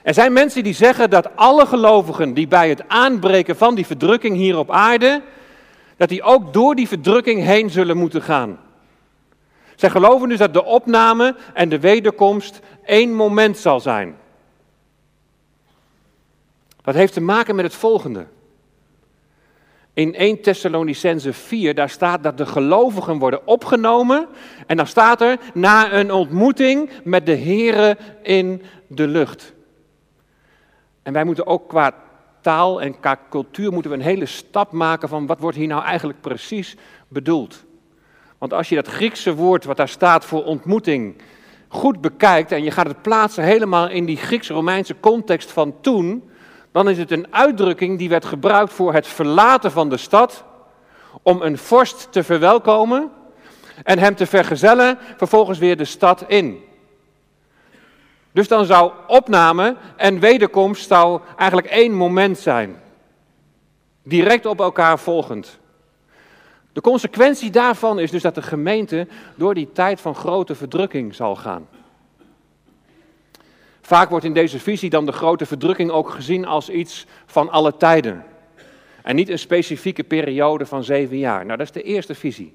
Er 0.02 0.14
zijn 0.14 0.34
mensen 0.34 0.64
die 0.64 0.74
zeggen 0.74 1.10
dat 1.10 1.36
alle 1.36 1.66
gelovigen 1.66 2.34
die 2.34 2.48
bij 2.48 2.70
het 2.70 2.88
aanbreken 2.88 3.56
van 3.56 3.76
die 3.76 3.86
verdrukking 3.86 4.36
hier 4.36 4.58
op 4.58 4.72
aarde, 4.72 5.22
dat 5.98 6.10
die 6.10 6.24
ook 6.24 6.54
door 6.54 6.76
die 6.76 6.88
verdrukking 6.88 7.44
heen 7.44 7.70
zullen 7.70 7.98
moeten 7.98 8.22
gaan. 8.22 8.60
Zij 9.76 9.90
geloven 9.90 10.30
dus 10.30 10.38
dat 10.38 10.54
de 10.54 10.66
opname 10.66 11.36
en 11.54 11.70
de 11.70 11.80
wederkomst 11.80 12.60
één 12.86 13.14
moment 13.14 13.58
zal 13.58 13.80
zijn. 13.80 14.16
Dat 16.82 16.96
heeft 16.96 17.14
te 17.14 17.22
maken 17.22 17.56
met 17.56 17.66
het 17.66 17.76
volgende. 17.76 18.26
In 19.96 20.16
1 20.16 20.42
Thessalonicense 20.42 21.34
4, 21.34 21.76
daar 21.76 21.90
staat 21.90 22.24
dat 22.24 22.38
de 22.38 22.46
gelovigen 22.46 23.18
worden 23.18 23.48
opgenomen. 23.48 24.28
En 24.68 24.78
dan 24.78 24.88
staat 24.88 25.22
er 25.22 25.40
na 25.54 25.94
een 25.94 26.12
ontmoeting 26.12 26.90
met 27.04 27.26
de 27.26 27.36
Here 27.36 27.98
in 28.22 28.62
de 28.88 29.08
lucht. 29.08 29.54
En 31.04 31.14
wij 31.14 31.24
moeten 31.24 31.48
ook 31.48 31.70
qua 31.70 31.94
taal 32.42 32.82
en 32.82 33.00
qua 33.00 33.20
cultuur 33.30 33.72
moeten 33.72 33.92
we 33.92 33.98
een 33.98 34.04
hele 34.04 34.26
stap 34.26 34.72
maken 34.72 35.10
van 35.10 35.26
wat 35.26 35.40
wordt 35.40 35.58
hier 35.58 35.68
nou 35.68 35.84
eigenlijk 35.84 36.22
precies 36.22 36.76
bedoeld. 37.08 37.64
Want 38.38 38.54
als 38.54 38.70
je 38.70 38.76
dat 38.76 38.88
Griekse 38.88 39.36
woord 39.36 39.66
wat 39.66 39.78
daar 39.78 39.90
staat 39.90 40.26
voor 40.26 40.44
ontmoeting 40.44 41.16
goed 41.68 42.02
bekijkt 42.02 42.52
en 42.52 42.64
je 42.64 42.72
gaat 42.72 42.88
het 42.88 43.02
plaatsen 43.02 43.44
helemaal 43.44 43.90
in 43.90 44.06
die 44.06 44.18
Grieks-Romeinse 44.18 44.96
context 45.00 45.52
van 45.52 45.76
toen, 45.82 46.30
dan 46.76 46.90
is 46.90 46.98
het 46.98 47.12
een 47.12 47.34
uitdrukking 47.34 47.98
die 47.98 48.10
werd 48.10 48.26
gebruikt 48.26 48.74
voor 48.74 48.94
het 48.94 49.08
verlaten 49.08 49.72
van 49.72 49.90
de 49.90 49.98
stad, 49.98 50.44
om 51.22 51.42
een 51.42 51.58
vorst 51.58 52.08
te 52.12 52.24
verwelkomen 52.24 53.12
en 53.84 54.00
hem 54.00 54.16
te 54.16 54.26
vergezellen 54.26 54.98
vervolgens 55.18 55.60
weer 55.60 55.78
de 55.78 55.86
stad 55.86 56.24
in. 56.28 56.64
Dus 58.32 58.48
dan 58.48 58.66
zou 58.66 58.92
opname 59.08 59.76
en 59.96 60.20
wederkomst 60.20 60.88
zou 60.88 61.22
eigenlijk 61.38 61.68
één 61.68 61.94
moment 61.94 62.38
zijn. 62.38 62.82
Direct 64.04 64.46
op 64.46 64.60
elkaar 64.60 65.00
volgend. 65.00 65.60
De 66.74 66.82
consequentie 66.82 67.50
daarvan 67.50 68.00
is 68.00 68.12
dus 68.12 68.22
dat 68.22 68.36
de 68.36 68.42
gemeente 68.42 69.08
door 69.36 69.54
die 69.54 69.72
tijd 69.72 70.02
van 70.02 70.16
grote 70.16 70.56
verdrukking 70.56 71.16
zal 71.16 71.36
gaan. 71.36 71.68
Vaak 73.86 74.10
wordt 74.10 74.26
in 74.26 74.34
deze 74.34 74.60
visie 74.60 74.90
dan 74.90 75.06
de 75.06 75.12
grote 75.12 75.46
verdrukking 75.46 75.90
ook 75.92 76.10
gezien 76.10 76.46
als 76.46 76.70
iets 76.70 77.06
van 77.26 77.50
alle 77.50 77.78
tijden. 77.78 78.26
En 79.04 79.16
niet 79.16 79.30
een 79.30 79.40
specifieke 79.40 80.04
periode 80.04 80.66
van 80.66 80.84
zeven 80.84 81.18
jaar. 81.18 81.46
Nou, 81.46 81.58
dat 81.58 81.68
is 81.68 81.74
de 81.74 81.82
eerste 81.82 82.16
visie. 82.16 82.54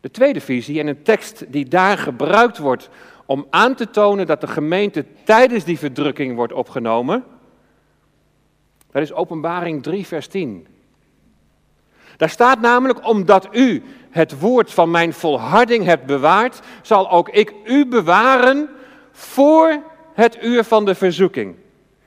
De 0.00 0.10
tweede 0.10 0.40
visie 0.40 0.80
en 0.80 0.86
een 0.86 1.02
tekst 1.02 1.44
die 1.52 1.68
daar 1.68 1.98
gebruikt 1.98 2.58
wordt 2.58 2.88
om 3.26 3.46
aan 3.50 3.74
te 3.74 3.90
tonen 3.90 4.26
dat 4.26 4.40
de 4.40 4.46
gemeente 4.46 5.04
tijdens 5.24 5.64
die 5.64 5.78
verdrukking 5.78 6.36
wordt 6.36 6.52
opgenomen. 6.52 7.24
Dat 8.90 9.02
is 9.02 9.12
Openbaring 9.12 9.82
3, 9.82 10.06
vers 10.06 10.26
10. 10.26 10.66
Daar 12.16 12.30
staat 12.30 12.60
namelijk, 12.60 13.06
omdat 13.06 13.48
u 13.52 13.82
het 14.10 14.40
woord 14.40 14.72
van 14.72 14.90
mijn 14.90 15.12
volharding 15.12 15.84
hebt 15.84 16.06
bewaard, 16.06 16.60
zal 16.82 17.10
ook 17.10 17.28
ik 17.28 17.54
u 17.64 17.86
bewaren 17.86 18.76
voor 19.18 19.82
het 20.14 20.42
uur 20.42 20.64
van 20.64 20.84
de 20.84 20.94
verzoeking, 20.94 21.56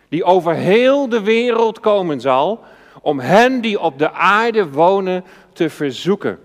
die 0.09 0.23
over 0.23 0.53
heel 0.53 1.09
de 1.09 1.21
wereld 1.21 1.79
komen 1.79 2.21
zal, 2.21 2.63
om 3.01 3.19
hen 3.19 3.61
die 3.61 3.79
op 3.79 3.99
de 3.99 4.11
aarde 4.11 4.69
wonen 4.69 5.23
te 5.53 5.69
verzoeken. 5.69 6.39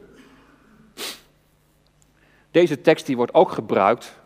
Deze 2.51 2.81
tekst 2.81 3.07
die 3.07 3.17
wordt 3.17 3.35
ook 3.35 3.51
gebruikt 3.51 4.19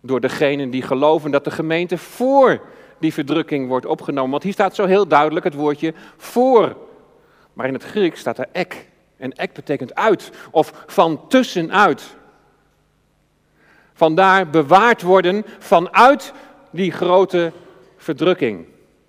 door 0.00 0.20
degenen 0.20 0.70
die 0.70 0.82
geloven 0.82 1.30
dat 1.30 1.44
de 1.44 1.50
gemeente 1.50 1.98
voor 1.98 2.60
die 2.98 3.12
verdrukking 3.12 3.68
wordt 3.68 3.86
opgenomen. 3.86 4.30
Want 4.30 4.42
hier 4.42 4.52
staat 4.52 4.74
zo 4.74 4.86
heel 4.86 5.06
duidelijk 5.08 5.44
het 5.44 5.54
woordje 5.54 5.94
voor. 6.16 6.76
Maar 7.52 7.66
in 7.66 7.74
het 7.74 7.84
Grieks 7.84 8.20
staat 8.20 8.38
er 8.38 8.48
ek. 8.52 8.88
En 9.16 9.32
ek 9.32 9.52
betekent 9.52 9.94
uit 9.94 10.30
of 10.50 10.84
van 10.86 11.28
tussenuit. 11.28 12.16
Vandaar 14.02 14.50
bewaard 14.50 15.02
worden 15.02 15.44
vanuit 15.58 16.32
die 16.70 16.92
grote 16.92 17.52
verdrukking. 17.96 18.66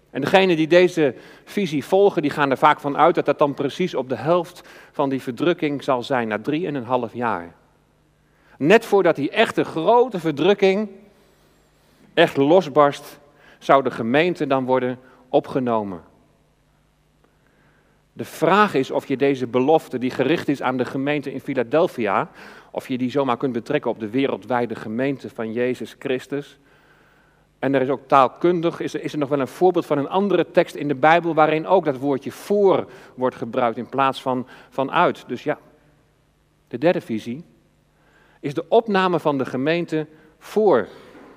En 0.10 0.22
degenen 0.22 0.56
die 0.56 0.68
deze 0.68 1.16
visie 1.44 1.86
volgen, 1.86 2.22
die 2.22 2.32
gaan 2.32 2.52
er 2.52 2.58
vaak 2.58 2.80
van 2.80 2.98
uit 2.98 3.16
dat 3.16 3.26
dat 3.26 3.38
dan 3.38 3.54
precies 3.54 3.96
op 3.96 4.10
de 4.10 4.16
helft 4.16 4.62
van 4.92 5.10
die 5.10 5.22
verdrukking 5.22 5.84
zal 5.84 6.04
zijn, 6.04 6.28
na 6.28 6.40
drieënhalf 6.40 7.14
jaar. 7.14 7.54
Net 8.58 8.86
voordat 8.86 9.16
die 9.16 9.30
echte 9.30 9.64
grote 9.64 10.20
verdrukking 10.20 10.90
echt 12.14 12.38
losbarst, 12.38 13.20
zou 13.60 13.84
de 13.84 13.92
gemeente 13.92 14.48
dan 14.48 14.66
worden 14.66 15.00
opgenomen. 15.30 16.02
De 18.14 18.26
vraag 18.26 18.74
is 18.74 18.92
of 18.92 19.08
je 19.08 19.18
deze 19.18 19.48
belofte, 19.48 19.98
die 19.98 20.12
gericht 20.12 20.48
is 20.48 20.62
aan 20.62 20.78
de 20.78 20.86
gemeente 20.86 21.34
in 21.34 21.40
Philadelphia, 21.40 22.30
of 22.72 22.88
je 22.88 22.98
die 22.98 23.12
zomaar 23.12 23.38
kunt 23.38 23.54
betrekken 23.54 23.92
op 23.92 24.00
de 24.00 24.10
wereldwijde 24.10 24.76
gemeente 24.76 25.30
van 25.30 25.54
Jezus 25.54 25.96
Christus. 26.00 26.60
En 27.60 27.74
er 27.74 27.82
is 27.82 27.90
ook 27.90 28.08
taalkundig, 28.08 28.80
is 28.80 28.94
er, 28.94 29.04
is 29.04 29.16
nog 29.16 29.30
wel 29.30 29.40
een 29.40 29.48
voorbeeld 29.48 29.86
van 29.86 29.98
een 29.98 30.10
andere 30.10 30.52
tekst 30.52 30.76
in 30.76 30.88
de 30.88 30.96
Bijbel 30.96 31.34
waarin 31.34 31.68
ook 31.68 31.86
dat 31.86 31.98
woordje 31.98 32.32
voor 32.32 32.92
wordt 33.16 33.36
gebruikt 33.36 33.78
in 33.78 33.90
plaats 33.90 34.22
van 34.22 34.48
vanuit. 34.70 35.24
Dus 35.28 35.44
ja, 35.44 35.58
de 36.68 36.78
derde 36.78 37.02
visie 37.02 37.44
is 38.40 38.54
de 38.54 38.66
opname 38.70 39.20
van 39.20 39.38
de 39.38 39.46
gemeente 39.46 40.08
voor 40.40 40.88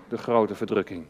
de 0.09 0.19
grote 0.19 0.55
verdrukking. 0.55 1.07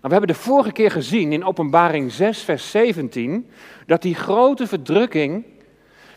Nou, 0.00 0.12
we 0.12 0.18
hebben 0.18 0.36
de 0.36 0.42
vorige 0.42 0.72
keer 0.72 0.90
gezien 0.90 1.32
in 1.32 1.44
Openbaring 1.44 2.12
6, 2.12 2.42
vers 2.42 2.70
17, 2.70 3.50
dat 3.86 4.02
die 4.02 4.14
grote 4.14 4.66
verdrukking, 4.66 5.44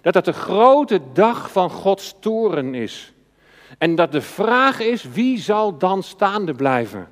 dat 0.01 0.13
dat 0.13 0.25
de 0.25 0.33
grote 0.33 1.01
dag 1.13 1.51
van 1.51 1.69
Gods 1.69 2.15
toren 2.19 2.75
is. 2.75 3.13
En 3.77 3.95
dat 3.95 4.11
de 4.11 4.21
vraag 4.21 4.79
is, 4.79 5.03
wie 5.03 5.39
zal 5.39 5.77
dan 5.77 6.03
staande 6.03 6.53
blijven? 6.53 7.07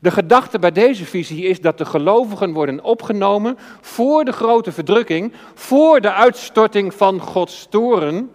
De 0.00 0.10
gedachte 0.10 0.58
bij 0.58 0.72
deze 0.72 1.04
visie 1.04 1.44
is 1.44 1.60
dat 1.60 1.78
de 1.78 1.84
gelovigen 1.84 2.52
worden 2.52 2.84
opgenomen 2.84 3.58
voor 3.80 4.24
de 4.24 4.32
grote 4.32 4.72
verdrukking, 4.72 5.32
voor 5.54 6.00
de 6.00 6.12
uitstorting 6.12 6.94
van 6.94 7.20
Gods 7.20 7.66
toren. 7.70 8.30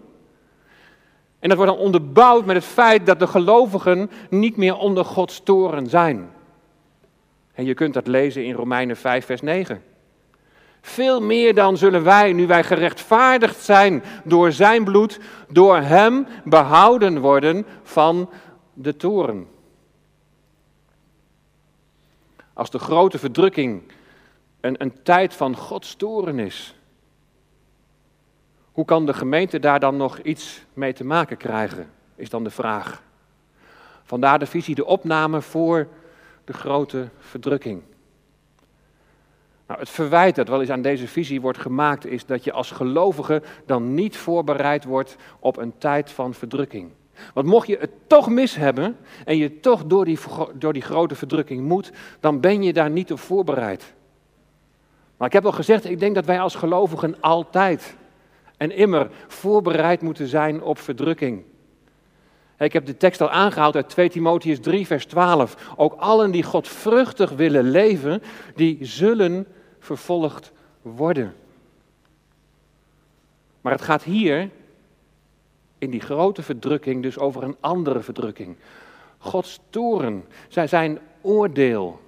En 1.43 1.50
dat 1.50 1.57
wordt 1.57 1.73
dan 1.73 1.81
onderbouwd 1.81 2.45
met 2.45 2.55
het 2.55 2.65
feit 2.65 3.05
dat 3.05 3.19
de 3.19 3.27
gelovigen 3.27 4.12
niet 4.29 4.57
meer 4.57 4.77
onder 4.77 5.05
Gods 5.05 5.41
toren 5.43 5.89
zijn. 5.89 6.29
En 7.53 7.65
je 7.65 7.73
kunt 7.73 7.93
dat 7.93 8.07
lezen 8.07 8.45
in 8.45 8.53
Romeinen 8.53 8.97
5, 8.97 9.25
vers 9.25 9.41
9. 9.41 9.83
Veel 10.81 11.21
meer 11.21 11.53
dan 11.53 11.77
zullen 11.77 12.03
wij, 12.03 12.33
nu 12.33 12.47
wij 12.47 12.63
gerechtvaardigd 12.63 13.59
zijn 13.59 14.03
door 14.23 14.51
zijn 14.51 14.83
bloed, 14.83 15.19
door 15.50 15.77
hem 15.77 16.27
behouden 16.43 17.19
worden 17.19 17.65
van 17.83 18.29
de 18.73 18.95
toren. 18.95 19.47
Als 22.53 22.69
de 22.69 22.79
grote 22.79 23.19
verdrukking 23.19 23.81
een, 24.62 24.75
een 24.81 25.03
tijd 25.03 25.33
van 25.33 25.55
Gods 25.55 25.95
toren 25.95 26.39
is, 26.39 26.75
hoe 28.74 28.86
kan 28.86 29.06
de 29.06 29.13
gemeente 29.13 29.60
daar 29.60 29.80
dan 29.80 29.98
nog 29.98 30.20
iets 30.20 30.65
mee 30.74 30.94
te 30.94 31.03
maken 31.03 31.38
krijgen, 31.38 31.89
is 32.15 32.30
dan 32.30 32.44
de 32.44 32.50
vraag. 32.50 33.03
Vandaar 34.03 34.39
de 34.39 34.46
visie, 34.46 34.75
de 34.75 34.86
opname 34.86 35.42
voor 35.42 35.88
de 36.46 36.53
grote 36.53 37.10
verdrukking. 37.20 37.82
Nou, 39.68 39.80
het 39.80 39.89
verwijt 39.89 40.36
dat 40.36 40.48
wel 40.48 40.62
eens 40.62 40.70
aan 40.70 40.82
deze 40.82 41.08
visie 41.08 41.42
wordt 41.42 41.58
gemaakt, 41.58 42.06
is 42.06 42.25
dat 42.25 42.44
je 42.44 42.51
als 42.51 42.72
gelovige 42.72 43.42
dan 43.65 43.94
niet 43.94 44.18
voorbereid 44.18 44.84
wordt 44.84 45.15
op 45.39 45.58
een 45.58 45.74
tijd 45.77 46.12
van 46.12 46.34
verdrukking. 46.34 46.92
Want 47.34 47.48
mocht 47.48 47.68
je 47.68 47.77
het 47.80 47.92
toch 48.08 48.30
mis 48.30 48.56
hebben 48.56 48.98
en 49.25 49.38
je 49.38 49.60
toch 49.60 49.86
door 49.86 50.06
die, 50.06 50.20
door 50.53 50.74
die 50.74 50.82
grote 50.82 51.15
verdrukking 51.15 51.62
moet, 51.68 51.92
dan 52.20 52.39
ben 52.39 52.63
je 52.63 52.74
daar 52.74 52.89
niet 52.89 53.12
op 53.12 53.20
voorbereid. 53.20 53.94
Maar 55.18 55.27
ik 55.27 55.34
heb 55.34 55.46
al 55.46 55.51
gezegd, 55.51 55.86
ik 55.86 56.00
denk 56.00 56.15
dat 56.15 56.25
wij 56.25 56.39
als 56.39 56.56
gelovigen 56.56 57.22
altijd 57.22 57.96
en 58.57 58.72
immer 58.72 59.10
voorbereid 59.27 60.01
moeten 60.01 60.27
zijn 60.27 60.62
op 60.62 60.79
verdrukking. 60.79 61.43
Ik 62.57 62.74
heb 62.74 62.86
de 62.86 62.98
tekst 62.98 63.22
al 63.22 63.29
aangehaald 63.29 63.75
uit 63.75 63.89
2 63.89 64.10
Timotheus 64.10 64.60
3, 64.60 64.88
vers 64.88 65.05
12. 65.05 65.74
Ook 65.75 65.93
allen 65.93 66.31
die 66.31 66.43
godvruchtig 66.43 67.31
willen 67.31 67.69
leven, 67.69 68.22
die 68.55 68.77
zullen 68.81 69.48
vervolgd 69.79 70.51
worden. 70.81 71.33
Maar 73.62 73.72
het 73.72 73.81
gaat 73.81 74.03
hier 74.03 74.50
in 75.77 75.89
die 75.89 76.01
grote 76.01 76.43
verdrukking 76.43 77.03
dus 77.03 77.17
over 77.17 77.43
een 77.43 77.57
andere 77.60 78.01
verdrukking. 78.01 78.55
Gods 79.17 79.60
toren, 79.69 80.25
zijn 80.50 81.00
oordeel. 81.22 82.01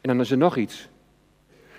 En 0.00 0.08
dan 0.08 0.20
is 0.20 0.30
er 0.30 0.36
nog 0.36 0.56
iets. 0.56 0.88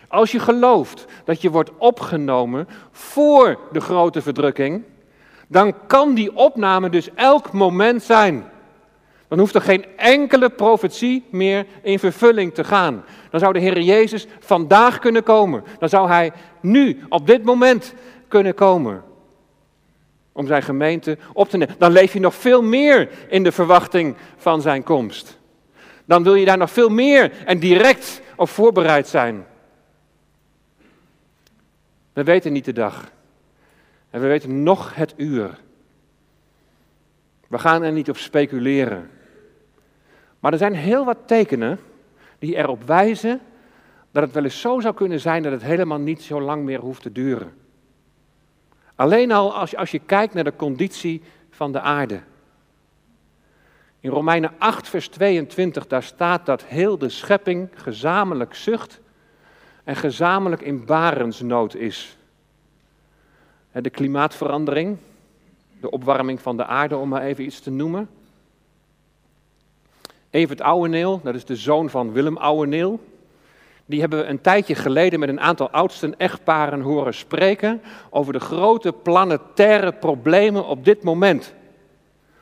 Als 0.09 0.31
je 0.31 0.39
gelooft 0.39 1.05
dat 1.25 1.41
je 1.41 1.49
wordt 1.49 1.71
opgenomen 1.77 2.67
voor 2.91 3.59
de 3.71 3.79
grote 3.79 4.21
verdrukking, 4.21 4.83
dan 5.47 5.73
kan 5.87 6.13
die 6.13 6.35
opname 6.35 6.89
dus 6.89 7.13
elk 7.13 7.51
moment 7.51 8.03
zijn. 8.03 8.45
Dan 9.27 9.39
hoeft 9.39 9.55
er 9.55 9.61
geen 9.61 9.85
enkele 9.95 10.49
profetie 10.49 11.25
meer 11.29 11.65
in 11.81 11.99
vervulling 11.99 12.53
te 12.53 12.63
gaan. 12.63 13.03
Dan 13.29 13.39
zou 13.39 13.53
de 13.53 13.59
Heer 13.59 13.81
Jezus 13.81 14.27
vandaag 14.39 14.99
kunnen 14.99 15.23
komen. 15.23 15.63
Dan 15.79 15.89
zou 15.89 16.07
Hij 16.07 16.31
nu, 16.59 16.99
op 17.09 17.27
dit 17.27 17.43
moment, 17.43 17.93
kunnen 18.27 18.53
komen. 18.53 19.03
Om 20.31 20.47
zijn 20.47 20.63
gemeente 20.63 21.17
op 21.33 21.49
te 21.49 21.57
nemen. 21.57 21.75
Dan 21.77 21.91
leef 21.91 22.13
je 22.13 22.19
nog 22.19 22.35
veel 22.35 22.61
meer 22.61 23.09
in 23.27 23.43
de 23.43 23.51
verwachting 23.51 24.15
van 24.37 24.61
zijn 24.61 24.83
komst. 24.83 25.37
Dan 26.05 26.23
wil 26.23 26.35
je 26.35 26.45
daar 26.45 26.57
nog 26.57 26.71
veel 26.71 26.89
meer 26.89 27.31
en 27.45 27.59
direct 27.59 28.21
op 28.35 28.49
voorbereid 28.49 29.07
zijn. 29.07 29.45
We 32.19 32.25
weten 32.25 32.53
niet 32.53 32.65
de 32.65 32.73
dag. 32.73 33.11
En 34.09 34.21
we 34.21 34.27
weten 34.27 34.63
nog 34.63 34.95
het 34.95 35.13
uur. 35.17 35.59
We 37.47 37.57
gaan 37.57 37.83
er 37.83 37.91
niet 37.91 38.09
op 38.09 38.17
speculeren. 38.17 39.09
Maar 40.39 40.51
er 40.51 40.57
zijn 40.57 40.73
heel 40.73 41.05
wat 41.05 41.17
tekenen 41.25 41.79
die 42.39 42.55
erop 42.55 42.83
wijzen 42.83 43.41
dat 44.11 44.23
het 44.23 44.31
wel 44.31 44.43
eens 44.43 44.61
zo 44.61 44.79
zou 44.79 44.93
kunnen 44.93 45.19
zijn 45.19 45.43
dat 45.43 45.51
het 45.51 45.61
helemaal 45.61 45.99
niet 45.99 46.21
zo 46.21 46.41
lang 46.41 46.63
meer 46.63 46.79
hoeft 46.79 47.01
te 47.01 47.11
duren. 47.11 47.53
Alleen 48.95 49.31
al 49.31 49.55
als 49.55 49.71
je, 49.71 49.77
als 49.77 49.91
je 49.91 49.99
kijkt 49.99 50.33
naar 50.33 50.43
de 50.43 50.55
conditie 50.55 51.21
van 51.49 51.71
de 51.71 51.81
aarde. 51.81 52.21
In 53.99 54.09
Romeinen 54.09 54.53
8, 54.57 54.89
vers 54.89 55.07
22, 55.07 55.88
daar 55.88 56.03
staat 56.03 56.45
dat 56.45 56.63
heel 56.63 56.97
de 56.97 57.09
schepping 57.09 57.69
gezamenlijk 57.73 58.55
zucht 58.55 59.01
en 59.83 59.95
gezamenlijk 59.95 60.62
in 60.62 60.86
barensnood 60.86 61.75
is. 61.75 62.17
De 63.71 63.89
klimaatverandering, 63.89 64.98
de 65.79 65.89
opwarming 65.89 66.41
van 66.41 66.57
de 66.57 66.65
aarde, 66.65 66.98
om 66.98 67.09
maar 67.09 67.21
even 67.21 67.43
iets 67.43 67.59
te 67.59 67.71
noemen. 67.71 68.09
Evert 70.29 70.62
Ouweneel, 70.62 71.21
dat 71.24 71.36
is 71.36 71.45
de 71.45 71.55
zoon 71.55 71.89
van 71.89 72.12
Willem 72.12 72.38
Ouweneel. 72.38 73.00
Die 73.86 74.00
hebben 74.00 74.19
we 74.19 74.25
een 74.25 74.41
tijdje 74.41 74.75
geleden 74.75 75.19
met 75.19 75.29
een 75.29 75.39
aantal 75.39 75.69
oudsten 75.69 76.19
echtparen 76.19 76.81
horen 76.81 77.13
spreken 77.13 77.81
over 78.09 78.33
de 78.33 78.39
grote 78.39 78.93
planetaire 78.93 79.91
problemen 79.93 80.65
op 80.65 80.86
dit 80.86 81.03
moment. 81.03 81.53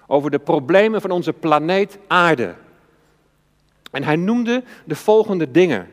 Over 0.08 0.32
de 0.32 0.40
problemen 0.40 1.02
van 1.02 1.12
onze 1.12 1.34
planeet 1.34 1.98
Aarde. 2.08 2.56
En 3.92 4.04
hij 4.04 4.16
noemde 4.16 4.64
de 4.86 4.96
volgende 4.96 5.52
dingen. 5.52 5.90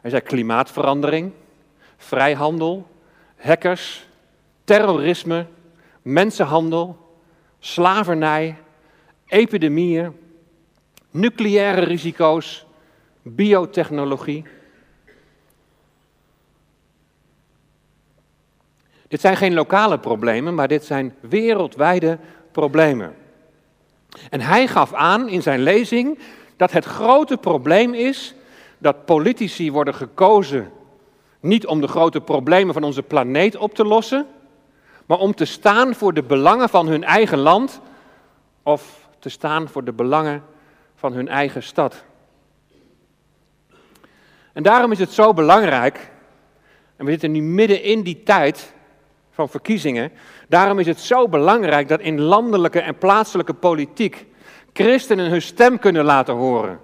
Hij 0.00 0.10
zei 0.10 0.22
klimaatverandering, 0.22 1.32
vrijhandel, 1.96 2.86
hackers, 3.36 4.06
terrorisme, 4.64 5.46
mensenhandel, 6.02 6.96
slavernij, 7.58 8.56
epidemieën, 9.26 10.16
nucleaire 11.10 11.80
risico's, 11.80 12.66
biotechnologie. 13.22 14.44
Dit 19.08 19.20
zijn 19.20 19.36
geen 19.36 19.54
lokale 19.54 19.98
problemen, 19.98 20.54
maar 20.54 20.68
dit 20.68 20.84
zijn 20.84 21.14
wereldwijde 21.20 22.18
problemen. 22.52 23.14
En 24.30 24.40
hij 24.40 24.66
gaf 24.66 24.94
aan 24.94 25.28
in 25.28 25.42
zijn 25.42 25.60
lezing 25.60 26.18
dat 26.56 26.72
het 26.72 26.84
grote 26.84 27.36
probleem 27.36 27.94
is 27.94 28.34
dat 28.80 29.04
politici 29.04 29.72
worden 29.72 29.94
gekozen 29.94 30.72
niet 31.40 31.66
om 31.66 31.80
de 31.80 31.88
grote 31.88 32.20
problemen 32.20 32.74
van 32.74 32.82
onze 32.82 33.02
planeet 33.02 33.56
op 33.56 33.74
te 33.74 33.84
lossen, 33.84 34.26
maar 35.06 35.18
om 35.18 35.34
te 35.34 35.44
staan 35.44 35.94
voor 35.94 36.14
de 36.14 36.22
belangen 36.22 36.68
van 36.68 36.86
hun 36.86 37.04
eigen 37.04 37.38
land 37.38 37.80
of 38.62 39.08
te 39.18 39.28
staan 39.28 39.68
voor 39.68 39.84
de 39.84 39.92
belangen 39.92 40.42
van 40.94 41.12
hun 41.12 41.28
eigen 41.28 41.62
stad. 41.62 42.04
En 44.52 44.62
daarom 44.62 44.92
is 44.92 44.98
het 44.98 45.12
zo 45.12 45.32
belangrijk, 45.32 46.10
en 46.96 47.04
we 47.04 47.10
zitten 47.10 47.32
nu 47.32 47.42
midden 47.42 47.82
in 47.82 48.02
die 48.02 48.22
tijd 48.22 48.74
van 49.30 49.48
verkiezingen, 49.48 50.12
daarom 50.48 50.78
is 50.78 50.86
het 50.86 51.00
zo 51.00 51.28
belangrijk 51.28 51.88
dat 51.88 52.00
in 52.00 52.20
landelijke 52.20 52.80
en 52.80 52.98
plaatselijke 52.98 53.54
politiek 53.54 54.26
christenen 54.72 55.30
hun 55.30 55.42
stem 55.42 55.78
kunnen 55.78 56.04
laten 56.04 56.34
horen. 56.34 56.80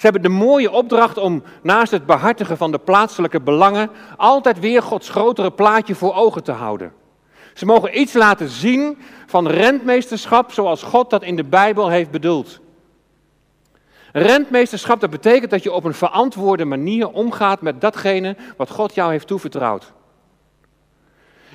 Ze 0.00 0.06
hebben 0.06 0.22
de 0.22 0.36
mooie 0.38 0.70
opdracht 0.70 1.18
om 1.18 1.42
naast 1.62 1.90
het 1.90 2.06
behartigen 2.06 2.56
van 2.56 2.70
de 2.70 2.78
plaatselijke 2.78 3.40
belangen 3.40 3.90
altijd 4.16 4.60
weer 4.60 4.82
Gods 4.82 5.08
grotere 5.08 5.50
plaatje 5.50 5.94
voor 5.94 6.14
ogen 6.14 6.42
te 6.42 6.52
houden. 6.52 6.92
Ze 7.54 7.66
mogen 7.66 8.00
iets 8.00 8.12
laten 8.12 8.48
zien 8.48 8.98
van 9.26 9.48
rentmeesterschap 9.48 10.52
zoals 10.52 10.82
God 10.82 11.10
dat 11.10 11.22
in 11.22 11.36
de 11.36 11.44
Bijbel 11.44 11.88
heeft 11.88 12.10
bedoeld. 12.10 12.60
Rentmeesterschap, 14.12 15.00
dat 15.00 15.10
betekent 15.10 15.50
dat 15.50 15.62
je 15.62 15.72
op 15.72 15.84
een 15.84 15.94
verantwoorde 15.94 16.64
manier 16.64 17.08
omgaat 17.08 17.60
met 17.60 17.80
datgene 17.80 18.36
wat 18.56 18.70
God 18.70 18.94
jou 18.94 19.10
heeft 19.10 19.26
toevertrouwd. 19.26 19.92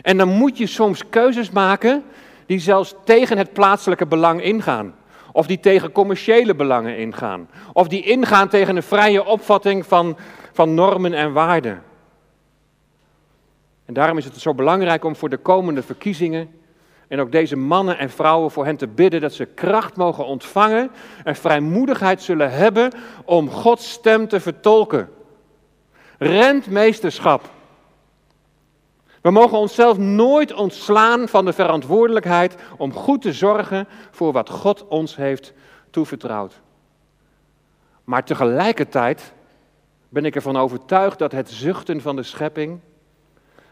En 0.02 0.18
dan 0.18 0.30
moet 0.30 0.58
je 0.58 0.68
soms 0.68 1.10
keuzes 1.10 1.52
maken 1.52 2.04
die 2.46 2.60
zelfs 2.60 2.96
tegen 3.04 3.38
het 3.38 3.54
plaatselijke 3.54 4.06
belang 4.06 4.42
ingaan. 4.42 4.94
Of 5.36 5.48
die 5.48 5.60
tegen 5.60 5.92
commerciële 5.92 6.56
belangen 6.56 6.98
ingaan. 6.98 7.50
Of 7.74 7.88
die 7.88 8.04
ingaan 8.04 8.50
tegen 8.50 8.76
een 8.76 8.84
vrije 8.84 9.26
opvatting 9.26 9.86
van, 9.86 10.18
van 10.54 10.74
normen 10.74 11.14
en 11.14 11.34
waarden. 11.34 11.84
En 13.86 13.94
daarom 13.94 14.18
is 14.18 14.26
het 14.26 14.38
zo 14.38 14.54
belangrijk 14.54 15.04
om 15.04 15.16
voor 15.16 15.30
de 15.30 15.38
komende 15.38 15.84
verkiezingen 15.84 16.50
en 17.08 17.20
ook 17.20 17.32
deze 17.32 17.56
mannen 17.56 17.98
en 17.98 18.10
vrouwen 18.10 18.52
voor 18.52 18.66
hen 18.66 18.78
te 18.78 18.88
bidden 18.88 19.22
dat 19.22 19.34
ze 19.34 19.46
kracht 19.46 19.96
mogen 19.96 20.26
ontvangen 20.26 20.92
en 21.24 21.36
vrijmoedigheid 21.36 22.22
zullen 22.22 22.52
hebben 22.52 22.92
om 23.26 23.50
Gods 23.50 23.92
stem 23.92 24.28
te 24.28 24.40
vertolken. 24.40 25.10
Rentmeesterschap. 26.18 27.50
We 29.26 29.32
mogen 29.32 29.58
onszelf 29.58 29.98
nooit 29.98 30.54
ontslaan 30.54 31.28
van 31.28 31.46
de 31.46 31.54
verantwoordelijkheid 31.54 32.56
om 32.78 32.94
goed 32.94 33.22
te 33.22 33.34
zorgen 33.34 33.88
voor 34.12 34.32
wat 34.32 34.50
God 34.50 34.88
ons 34.88 35.16
heeft 35.16 35.54
toevertrouwd. 35.90 36.62
Maar 38.04 38.24
tegelijkertijd 38.24 39.34
ben 40.10 40.26
ik 40.26 40.36
ervan 40.36 40.58
overtuigd 40.58 41.20
dat 41.20 41.32
het 41.32 41.50
zuchten 41.50 42.02
van 42.02 42.16
de 42.16 42.24
schepping 42.24 42.80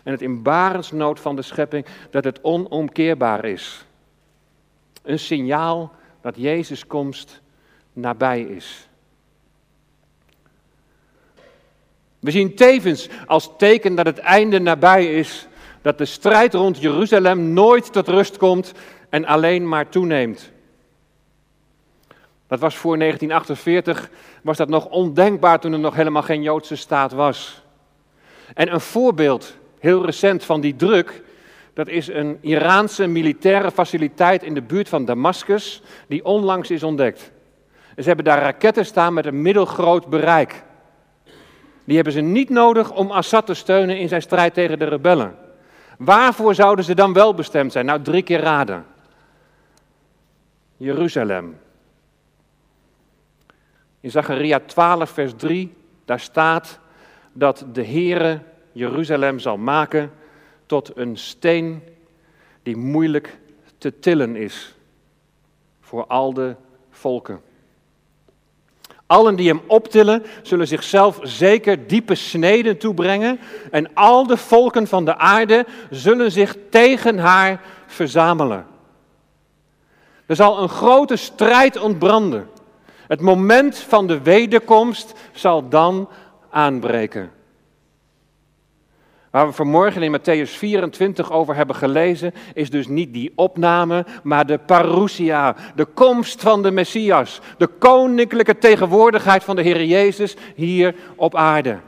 en 0.04 0.12
het 0.12 0.22
in 0.22 0.42
barensnood 0.42 1.20
van 1.20 1.36
de 1.36 1.42
schepping, 1.42 1.86
dat 2.10 2.24
het 2.24 2.44
onomkeerbaar 2.44 3.46
is. 3.46 3.86
Een 5.04 5.20
signaal 5.20 5.92
dat 6.22 6.36
Jezus' 6.36 6.88
komst 6.88 7.42
nabij 7.92 8.42
is. 8.42 8.90
We 12.24 12.32
zien 12.32 12.56
tevens 12.56 13.10
als 13.26 13.50
teken 13.58 13.96
dat 13.96 14.06
het 14.06 14.18
einde 14.18 14.60
nabij 14.60 15.14
is, 15.14 15.48
dat 15.82 15.98
de 15.98 16.06
strijd 16.06 16.54
rond 16.54 16.82
Jeruzalem 16.82 17.54
nooit 17.54 17.94
tot 17.94 18.08
rust 18.08 18.38
komt 18.38 18.72
en 19.10 19.26
alleen 19.26 19.68
maar 19.68 19.90
toeneemt. 19.90 20.52
Dat 22.48 22.60
was 22.60 22.76
voor 22.76 22.98
1948, 22.98 24.10
was 24.42 24.58
dat 24.58 24.70
nog 24.70 24.86
ondenkbaar 24.86 25.60
toen 25.60 25.74
er 25.74 25.80
nog 25.80 25.96
helemaal 25.96 26.22
geen 26.22 26.42
Joodse 26.42 26.76
staat 26.76 27.12
was. 27.12 27.62
En 28.54 28.74
een 28.74 28.82
voorbeeld, 28.82 29.56
heel 29.80 30.06
recent, 30.06 30.44
van 30.44 30.62
die 30.62 30.76
druk, 30.76 31.22
dat 31.74 31.88
is 31.88 32.08
een 32.08 32.38
Iraanse 32.42 33.08
militaire 33.08 33.72
faciliteit 33.72 34.44
in 34.44 34.54
de 34.54 34.62
buurt 34.62 34.90
van 34.90 35.06
Damascus, 35.06 35.82
die 36.08 36.26
onlangs 36.26 36.72
is 36.72 36.84
ontdekt. 36.84 37.32
Ze 37.98 38.04
hebben 38.04 38.26
daar 38.26 38.42
raketten 38.42 38.86
staan 38.86 39.14
met 39.14 39.26
een 39.26 39.42
middelgroot 39.42 40.08
bereik. 40.08 40.64
Die 41.84 41.96
hebben 41.96 42.14
ze 42.14 42.22
niet 42.22 42.50
nodig 42.50 42.92
om 42.92 43.12
Assad 43.12 43.46
te 43.46 43.54
steunen 43.54 43.98
in 43.98 44.08
zijn 44.08 44.22
strijd 44.22 44.54
tegen 44.54 44.80
de 44.80 44.86
rebellen. 44.86 45.36
Waarvoor 45.98 46.56
zouden 46.56 46.86
ze 46.86 46.96
dan 46.96 47.14
wel 47.14 47.34
bestemd 47.34 47.72
zijn? 47.72 47.86
Nou, 47.86 48.02
drie 48.02 48.24
keer 48.24 48.40
raden. 48.40 48.86
Jeruzalem. 50.78 51.58
In 54.00 54.12
Zacharia 54.12 54.60
12, 54.66 55.10
vers 55.10 55.34
3, 55.36 55.74
daar 56.06 56.20
staat 56.20 56.80
dat 57.34 57.66
de 57.74 57.86
Heere 57.86 58.40
Jeruzalem 58.72 59.40
zal 59.40 59.58
maken 59.58 60.12
tot 60.66 60.98
een 60.98 61.18
steen 61.18 61.84
die 62.64 62.78
moeilijk 62.78 63.40
te 63.78 64.00
tillen 64.00 64.36
is 64.36 64.76
voor 65.82 66.06
al 66.06 66.34
de 66.34 66.56
volken. 66.90 67.42
Allen 69.14 69.36
die 69.36 69.48
hem 69.48 69.62
optillen, 69.68 70.26
zullen 70.42 70.68
zichzelf 70.68 71.20
zeker 71.22 71.88
diepe 71.88 72.16
sneden 72.16 72.78
toebrengen. 72.78 73.40
En 73.72 73.94
al 73.94 74.28
de 74.28 74.38
volken 74.38 74.88
van 74.88 75.06
de 75.06 75.18
aarde 75.18 75.66
zullen 75.90 76.32
zich 76.32 76.56
tegen 76.70 77.18
haar 77.18 77.62
verzamelen. 77.88 78.66
Er 80.26 80.36
zal 80.36 80.62
een 80.62 80.70
grote 80.70 81.16
strijd 81.16 81.80
ontbranden. 81.80 82.50
Het 83.08 83.22
moment 83.22 83.78
van 83.78 84.08
de 84.08 84.22
wederkomst 84.22 85.14
zal 85.32 85.70
dan 85.70 86.10
aanbreken. 86.50 87.32
Waar 89.34 89.48
we 89.48 89.54
vanmorgen 89.54 90.02
in 90.04 90.20
Matthäus 90.20 90.52
24 90.58 91.32
over 91.32 91.56
hebben 91.56 91.76
gelezen, 91.76 92.34
is 92.54 92.70
dus 92.70 92.88
niet 92.88 93.14
die 93.14 93.32
opname, 93.36 94.06
maar 94.24 94.46
de 94.46 94.58
parousia, 94.58 95.56
de 95.76 95.86
komst 95.86 96.42
van 96.42 96.62
de 96.62 96.72
Messias, 96.72 97.42
de 97.58 97.68
koninklijke 97.68 98.58
tegenwoordigheid 98.58 99.44
van 99.44 99.56
de 99.56 99.62
Heer 99.62 99.84
Jezus 99.84 100.36
hier 100.56 100.96
op 101.16 101.36
aarde. 101.36 101.80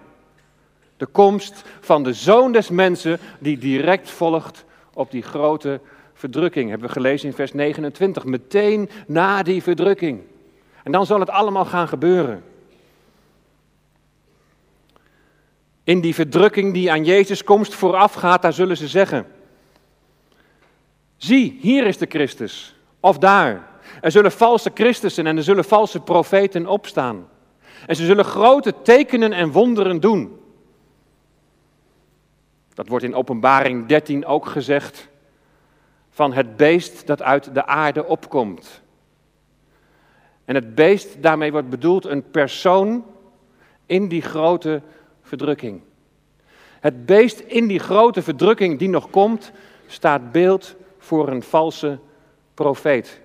De 0.98 1.06
komst 1.06 1.64
van 1.80 2.04
de 2.04 2.14
Zoon 2.14 2.52
des 2.52 2.70
Mensen 2.70 3.20
die 3.40 3.58
direct 3.58 4.10
volgt 4.10 4.66
op 4.94 5.12
die 5.12 5.24
grote 5.24 5.80
verdrukking, 6.14 6.70
hebben 6.70 6.88
we 6.88 6.94
gelezen 6.94 7.28
in 7.28 7.36
vers 7.36 7.54
29, 7.54 8.26
meteen 8.26 8.90
na 9.08 9.44
die 9.44 9.64
verdrukking. 9.64 10.22
En 10.84 10.92
dan 10.92 11.06
zal 11.06 11.20
het 11.20 11.30
allemaal 11.30 11.66
gaan 11.66 11.88
gebeuren. 11.88 12.44
In 15.86 16.02
die 16.02 16.15
verdrukking 16.15 16.74
die 16.74 16.91
aan 16.91 17.06
Jezus 17.06 17.43
komst 17.43 17.74
voorafgaat, 17.74 18.41
daar 18.41 18.54
zullen 18.54 18.78
ze 18.78 18.88
zeggen: 18.88 19.28
Zie, 21.17 21.58
hier 21.62 21.86
is 21.86 21.98
de 21.98 22.06
Christus, 22.10 22.76
of 23.00 23.17
daar. 23.17 23.67
Er 24.02 24.12
zullen 24.12 24.32
valse 24.32 24.71
Christussen 24.74 25.28
en 25.28 25.38
er 25.38 25.43
zullen 25.43 25.65
valse 25.65 26.00
profeten 26.00 26.67
opstaan. 26.67 27.28
En 27.88 27.95
ze 27.95 28.06
zullen 28.06 28.26
grote 28.26 28.74
tekenen 28.82 29.34
en 29.34 29.52
wonderen 29.52 30.00
doen. 30.00 30.39
Dat 32.74 32.88
wordt 32.88 33.06
in 33.06 33.15
Openbaring 33.15 33.86
13 33.86 34.26
ook 34.26 34.45
gezegd 34.45 35.08
van 36.10 36.34
het 36.34 36.58
beest 36.58 37.08
dat 37.08 37.21
uit 37.21 37.54
de 37.54 37.65
aarde 37.65 38.06
opkomt. 38.06 38.82
En 40.45 40.56
het 40.56 40.76
beest, 40.76 41.21
daarmee 41.21 41.52
wordt 41.52 41.69
bedoeld 41.69 42.06
een 42.06 42.30
persoon 42.32 43.06
in 43.86 44.08
die 44.08 44.21
grote 44.21 44.82
verdrukking. 45.26 45.82
Het 46.80 47.06
beest 47.06 47.40
in 47.40 47.68
die 47.68 47.80
grote 47.80 48.22
verdrukking 48.22 48.80
die 48.80 48.90
nog 48.90 49.10
komt, 49.10 49.52
staat 49.88 50.32
beeld 50.32 50.76
voor 50.98 51.28
een 51.28 51.44
valse 51.44 52.00
profeet. 52.54 53.20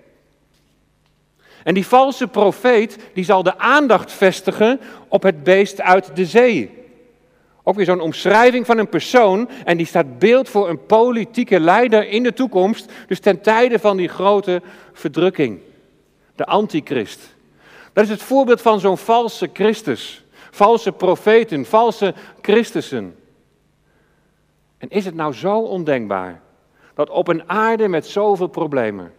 En 1.63 1.75
die 1.75 1.87
valse 1.87 2.27
profeet 2.27 2.99
die 3.15 3.25
zal 3.25 3.43
de 3.43 3.59
aandacht 3.59 4.13
vestigen 4.13 4.81
op 5.09 5.23
het 5.23 5.45
beest 5.45 5.81
uit 5.81 6.17
de 6.17 6.27
zee. 6.27 6.79
Ook 7.63 7.77
weer 7.77 7.85
zo'n 7.85 8.01
omschrijving 8.01 8.67
van 8.67 8.79
een 8.79 8.89
persoon 8.89 9.49
en 9.65 9.77
die 9.77 9.87
staat 9.87 10.19
beeld 10.19 10.49
voor 10.49 10.69
een 10.69 10.87
politieke 10.87 11.61
leider 11.61 12.09
in 12.09 12.23
de 12.23 12.33
toekomst, 12.33 12.93
dus 13.07 13.21
ten 13.21 13.41
tijde 13.41 13.79
van 13.79 13.97
die 13.97 14.09
grote 14.09 14.63
verdrukking. 14.93 15.59
De 16.35 16.47
antichrist. 16.47 17.37
Dat 17.93 18.05
is 18.05 18.11
het 18.11 18.23
voorbeeld 18.23 18.61
van 18.61 18.81
zo'n 18.81 18.99
valse 18.99 19.51
Christus 19.53 20.25
valse 20.51 20.93
profeten, 20.93 21.65
valse 21.65 22.15
Christussen. 22.41 23.17
En 24.79 24.89
is 24.89 25.05
het 25.05 25.15
nou 25.15 25.33
zo 25.33 25.59
ondenkbaar 25.59 26.41
dat 26.95 27.11
op 27.11 27.29
een 27.29 27.49
aarde 27.49 27.89
met 27.89 28.07
zoveel 28.07 28.49
problemen 28.49 29.13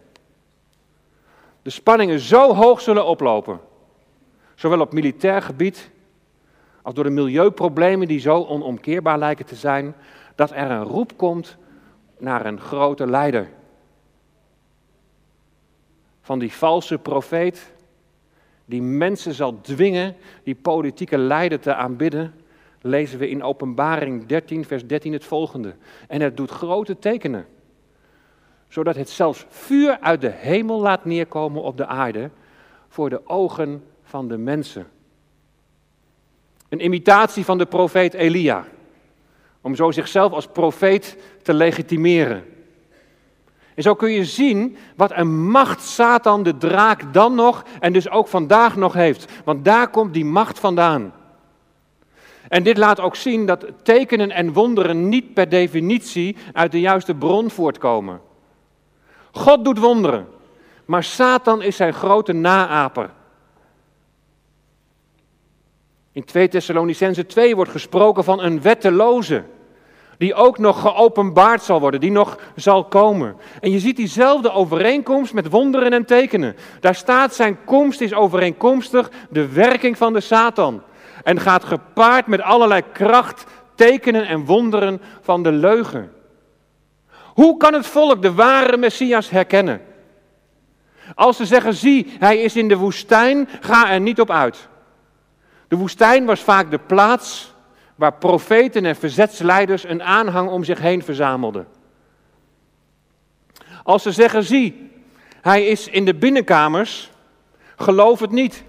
de 1.62 1.70
spanningen 1.70 2.20
zo 2.20 2.54
hoog 2.54 2.80
zullen 2.80 3.06
oplopen, 3.06 3.60
zowel 4.54 4.80
op 4.80 4.92
militair 4.92 5.42
gebied 5.42 5.90
als 6.82 6.94
door 6.94 7.04
de 7.04 7.10
milieuproblemen 7.10 8.08
die 8.08 8.20
zo 8.20 8.44
onomkeerbaar 8.44 9.18
lijken 9.18 9.46
te 9.46 9.54
zijn, 9.54 9.94
dat 10.34 10.50
er 10.50 10.70
een 10.70 10.82
roep 10.82 11.16
komt 11.16 11.56
naar 12.18 12.46
een 12.46 12.60
grote 12.60 13.06
leider. 13.06 13.50
Van 16.20 16.38
die 16.38 16.52
valse 16.52 16.98
profeet 16.98 17.72
die 18.64 18.82
mensen 18.82 19.34
zal 19.34 19.60
dwingen 19.60 20.16
die 20.42 20.54
politieke 20.54 21.18
leider 21.18 21.60
te 21.60 21.74
aanbidden, 21.74 22.34
lezen 22.80 23.18
we 23.18 23.28
in 23.28 23.42
Openbaring 23.42 24.26
13, 24.26 24.64
vers 24.64 24.86
13 24.86 25.12
het 25.12 25.24
volgende. 25.24 25.74
En 26.08 26.20
het 26.20 26.36
doet 26.36 26.50
grote 26.50 26.98
tekenen, 26.98 27.46
zodat 28.68 28.96
het 28.96 29.10
zelfs 29.10 29.46
vuur 29.48 29.98
uit 30.00 30.20
de 30.20 30.30
hemel 30.30 30.80
laat 30.80 31.04
neerkomen 31.04 31.62
op 31.62 31.76
de 31.76 31.86
aarde 31.86 32.30
voor 32.88 33.10
de 33.10 33.28
ogen 33.28 33.84
van 34.02 34.28
de 34.28 34.38
mensen. 34.38 34.86
Een 36.68 36.84
imitatie 36.84 37.44
van 37.44 37.58
de 37.58 37.66
profeet 37.66 38.14
Elia, 38.14 38.64
om 39.60 39.74
zo 39.74 39.90
zichzelf 39.90 40.32
als 40.32 40.46
profeet 40.46 41.18
te 41.42 41.54
legitimeren. 41.54 42.44
En 43.74 43.82
zo 43.82 43.94
kun 43.94 44.10
je 44.10 44.24
zien 44.24 44.76
wat 44.96 45.12
een 45.14 45.50
macht 45.50 45.82
Satan 45.82 46.42
de 46.42 46.56
draak 46.56 47.12
dan 47.12 47.34
nog 47.34 47.64
en 47.80 47.92
dus 47.92 48.10
ook 48.10 48.28
vandaag 48.28 48.76
nog 48.76 48.92
heeft. 48.92 49.32
Want 49.44 49.64
daar 49.64 49.88
komt 49.88 50.14
die 50.14 50.24
macht 50.24 50.58
vandaan. 50.58 51.12
En 52.48 52.62
dit 52.62 52.76
laat 52.76 53.00
ook 53.00 53.16
zien 53.16 53.46
dat 53.46 53.66
tekenen 53.82 54.30
en 54.30 54.52
wonderen 54.52 55.08
niet 55.08 55.34
per 55.34 55.48
definitie 55.48 56.36
uit 56.52 56.72
de 56.72 56.80
juiste 56.80 57.14
bron 57.14 57.50
voortkomen. 57.50 58.20
God 59.30 59.64
doet 59.64 59.78
wonderen, 59.78 60.28
maar 60.84 61.04
Satan 61.04 61.62
is 61.62 61.76
zijn 61.76 61.94
grote 61.94 62.32
naaper. 62.32 63.10
In 66.12 66.24
2 66.24 66.48
Thessalonicense 66.48 67.26
2 67.26 67.56
wordt 67.56 67.70
gesproken 67.70 68.24
van 68.24 68.42
een 68.42 68.62
wetteloze 68.62 69.44
die 70.22 70.34
ook 70.34 70.58
nog 70.58 70.80
geopenbaard 70.80 71.62
zal 71.62 71.80
worden, 71.80 72.00
die 72.00 72.10
nog 72.10 72.38
zal 72.56 72.84
komen. 72.84 73.36
En 73.60 73.70
je 73.70 73.78
ziet 73.78 73.96
diezelfde 73.96 74.52
overeenkomst 74.52 75.32
met 75.32 75.48
wonderen 75.48 75.92
en 75.92 76.04
tekenen. 76.04 76.56
Daar 76.80 76.94
staat 76.94 77.34
zijn 77.34 77.64
komst 77.64 78.00
is 78.00 78.14
overeenkomstig 78.14 79.10
de 79.30 79.48
werking 79.48 79.96
van 79.96 80.12
de 80.12 80.20
Satan. 80.20 80.82
En 81.24 81.40
gaat 81.40 81.64
gepaard 81.64 82.26
met 82.26 82.40
allerlei 82.40 82.82
kracht, 82.92 83.44
tekenen 83.74 84.26
en 84.26 84.44
wonderen 84.44 85.00
van 85.20 85.42
de 85.42 85.52
leugen. 85.52 86.12
Hoe 87.34 87.56
kan 87.56 87.72
het 87.72 87.86
volk 87.86 88.22
de 88.22 88.32
ware 88.32 88.76
Messias 88.76 89.30
herkennen? 89.30 89.80
Als 91.14 91.36
ze 91.36 91.46
zeggen, 91.46 91.74
zie, 91.74 92.16
hij 92.18 92.38
is 92.38 92.56
in 92.56 92.68
de 92.68 92.76
woestijn, 92.76 93.48
ga 93.60 93.90
er 93.90 94.00
niet 94.00 94.20
op 94.20 94.30
uit. 94.30 94.68
De 95.68 95.76
woestijn 95.76 96.24
was 96.24 96.40
vaak 96.40 96.70
de 96.70 96.78
plaats 96.78 97.51
waar 97.94 98.12
profeten 98.12 98.84
en 98.84 98.96
verzetsleiders 98.96 99.84
een 99.84 100.02
aanhang 100.02 100.50
om 100.50 100.64
zich 100.64 100.78
heen 100.78 101.02
verzamelden. 101.02 101.66
Als 103.82 104.02
ze 104.02 104.12
zeggen, 104.12 104.44
zie, 104.44 104.90
hij 105.40 105.66
is 105.66 105.88
in 105.88 106.04
de 106.04 106.14
binnenkamers, 106.14 107.10
geloof 107.76 108.20
het 108.20 108.30
niet. 108.30 108.64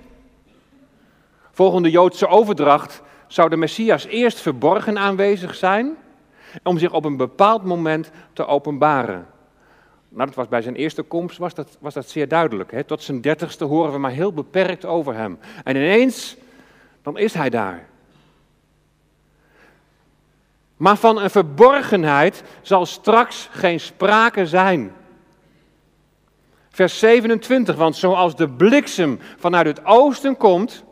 Volgens 1.51 1.83
de 1.83 1.91
Joodse 1.91 2.27
overdracht 2.27 3.01
zou 3.27 3.49
de 3.49 3.57
Messias 3.57 4.05
eerst 4.05 4.39
verborgen 4.39 4.97
aanwezig 4.97 5.55
zijn 5.55 5.95
om 6.63 6.77
zich 6.77 6.91
op 6.91 7.05
een 7.05 7.17
bepaald 7.17 7.63
moment 7.63 8.11
te 8.33 8.45
openbaren. 8.45 9.27
Nou, 10.09 10.25
dat 10.25 10.35
was 10.35 10.47
bij 10.47 10.61
zijn 10.61 10.75
eerste 10.75 11.01
komst 11.01 11.37
was 11.37 11.53
dat, 11.53 11.77
was 11.79 11.93
dat 11.93 12.09
zeer 12.09 12.27
duidelijk. 12.27 12.71
Hè? 12.71 12.83
Tot 12.83 13.01
zijn 13.01 13.21
dertigste 13.21 13.63
horen 13.63 13.91
we 13.91 13.97
maar 13.97 14.11
heel 14.11 14.33
beperkt 14.33 14.85
over 14.85 15.15
hem. 15.15 15.39
En 15.63 15.75
ineens, 15.75 16.35
dan 17.01 17.17
is 17.17 17.33
hij 17.33 17.49
daar. 17.49 17.85
Maar 20.83 20.97
van 20.97 21.21
een 21.21 21.29
verborgenheid 21.29 22.43
zal 22.61 22.85
straks 22.85 23.49
geen 23.51 23.79
sprake 23.79 24.45
zijn. 24.45 24.91
Vers 26.69 26.99
27, 26.99 27.75
want 27.75 27.95
zoals 27.95 28.35
de 28.35 28.49
bliksem 28.49 29.19
vanuit 29.37 29.65
het 29.65 29.85
oosten 29.85 30.37
komt 30.37 30.83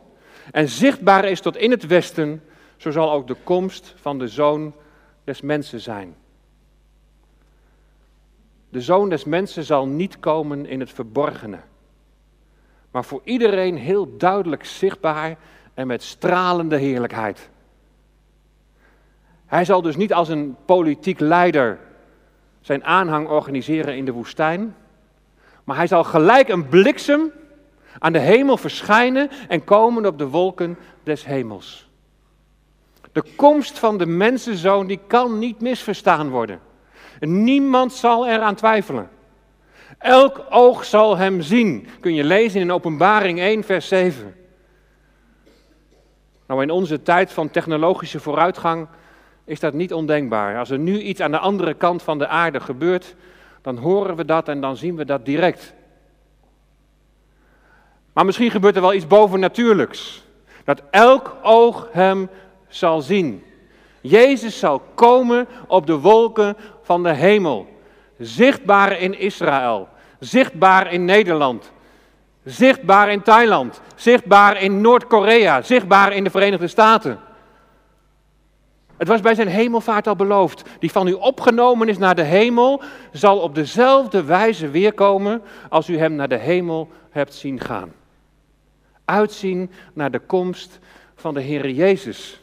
en 0.50 0.68
zichtbaar 0.68 1.24
is 1.24 1.40
tot 1.40 1.56
in 1.56 1.70
het 1.70 1.86
westen, 1.86 2.42
zo 2.76 2.90
zal 2.90 3.12
ook 3.12 3.26
de 3.26 3.36
komst 3.44 3.94
van 4.00 4.18
de 4.18 4.28
zoon 4.28 4.74
des 5.24 5.40
mensen 5.40 5.80
zijn. 5.80 6.14
De 8.68 8.80
zoon 8.80 9.08
des 9.08 9.24
mensen 9.24 9.64
zal 9.64 9.86
niet 9.86 10.18
komen 10.18 10.66
in 10.66 10.80
het 10.80 10.90
verborgene, 10.90 11.58
maar 12.90 13.04
voor 13.04 13.20
iedereen 13.24 13.76
heel 13.76 14.16
duidelijk 14.16 14.64
zichtbaar 14.64 15.38
en 15.74 15.86
met 15.86 16.02
stralende 16.02 16.76
heerlijkheid. 16.76 17.50
Hij 19.52 19.64
zal 19.64 19.82
dus 19.82 19.96
niet 19.96 20.12
als 20.12 20.28
een 20.28 20.56
politiek 20.64 21.20
leider 21.20 21.78
zijn 22.60 22.84
aanhang 22.84 23.28
organiseren 23.28 23.96
in 23.96 24.04
de 24.04 24.12
woestijn, 24.12 24.76
maar 25.64 25.76
hij 25.76 25.86
zal 25.86 26.04
gelijk 26.04 26.48
een 26.48 26.68
bliksem 26.68 27.32
Aan 27.98 28.12
de 28.12 28.18
hemel 28.18 28.56
verschijnen 28.56 29.30
en 29.48 29.64
komen 29.64 30.06
op 30.06 30.18
de 30.18 30.28
wolken 30.28 30.78
des 31.02 31.24
hemels. 31.24 31.88
De 33.12 33.24
komst 33.36 33.78
van 33.78 33.98
de 33.98 34.06
mensenzoon 34.06 34.86
die 34.86 35.00
kan 35.06 35.38
niet 35.38 35.60
misverstaan 35.60 36.30
worden. 36.30 36.60
Niemand 37.20 37.92
zal 37.92 38.28
eraan 38.28 38.54
twijfelen. 38.54 39.10
Elk 39.98 40.46
oog 40.50 40.84
zal 40.84 41.16
hem 41.16 41.40
zien. 41.40 41.86
Kun 42.00 42.14
je 42.14 42.24
lezen 42.24 42.60
in 42.60 42.72
Openbaring 42.72 43.38
1, 43.38 43.64
vers 43.64 43.88
7. 43.88 44.34
Nou, 46.46 46.62
in 46.62 46.70
onze 46.70 47.02
tijd 47.02 47.32
van 47.32 47.50
technologische 47.50 48.20
vooruitgang 48.20 48.88
is 49.52 49.60
dat 49.60 49.72
niet 49.72 49.92
ondenkbaar. 49.92 50.58
Als 50.58 50.70
er 50.70 50.78
nu 50.78 51.00
iets 51.00 51.20
aan 51.20 51.30
de 51.30 51.38
andere 51.38 51.74
kant 51.74 52.02
van 52.02 52.18
de 52.18 52.26
aarde 52.26 52.60
gebeurt, 52.60 53.14
dan 53.62 53.76
horen 53.76 54.16
we 54.16 54.24
dat 54.24 54.48
en 54.48 54.60
dan 54.60 54.76
zien 54.76 54.96
we 54.96 55.04
dat 55.04 55.24
direct. 55.24 55.74
Maar 58.12 58.24
misschien 58.24 58.50
gebeurt 58.50 58.76
er 58.76 58.80
wel 58.80 58.94
iets 58.94 59.06
bovennatuurlijks. 59.06 60.24
Dat 60.64 60.82
elk 60.90 61.36
oog 61.42 61.88
hem 61.90 62.28
zal 62.68 63.00
zien. 63.00 63.44
Jezus 64.00 64.58
zal 64.58 64.82
komen 64.94 65.46
op 65.66 65.86
de 65.86 65.98
wolken 65.98 66.56
van 66.82 67.02
de 67.02 67.12
hemel. 67.12 67.66
Zichtbaar 68.18 69.00
in 69.00 69.18
Israël, 69.18 69.88
zichtbaar 70.18 70.92
in 70.92 71.04
Nederland, 71.04 71.72
zichtbaar 72.44 73.10
in 73.10 73.22
Thailand, 73.22 73.80
zichtbaar 73.94 74.62
in 74.62 74.80
Noord-Korea, 74.80 75.62
zichtbaar 75.62 76.12
in 76.12 76.24
de 76.24 76.30
Verenigde 76.30 76.68
Staten. 76.68 77.18
Het 79.02 79.10
was 79.10 79.20
bij 79.20 79.34
zijn 79.34 79.48
hemelvaart 79.48 80.06
al 80.06 80.16
beloofd. 80.16 80.62
Die 80.78 80.90
van 80.90 81.06
u 81.06 81.12
opgenomen 81.12 81.88
is 81.88 81.98
naar 81.98 82.14
de 82.14 82.22
hemel, 82.22 82.82
zal 83.12 83.38
op 83.38 83.54
dezelfde 83.54 84.24
wijze 84.24 84.70
weerkomen 84.70 85.42
als 85.68 85.88
u 85.88 85.98
hem 85.98 86.14
naar 86.14 86.28
de 86.28 86.38
hemel 86.38 86.90
hebt 87.10 87.34
zien 87.34 87.60
gaan. 87.60 87.92
Uitzien 89.04 89.70
naar 89.92 90.10
de 90.10 90.18
komst 90.18 90.78
van 91.14 91.34
de 91.34 91.40
Heer 91.40 91.70
Jezus. 91.70 92.40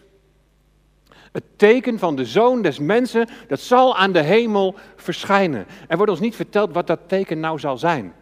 Het 1.31 1.43
teken 1.55 1.99
van 1.99 2.15
de 2.15 2.25
zoon 2.25 2.61
des 2.61 2.79
mensen, 2.79 3.27
dat 3.47 3.59
zal 3.59 3.97
aan 3.97 4.11
de 4.11 4.21
hemel 4.21 4.75
verschijnen. 4.95 5.65
Er 5.87 5.97
wordt 5.97 6.11
ons 6.11 6.21
niet 6.21 6.35
verteld 6.35 6.73
wat 6.73 6.87
dat 6.87 6.99
teken 7.07 7.39
nou 7.39 7.59
zal 7.59 7.77
zijn. 7.77 8.13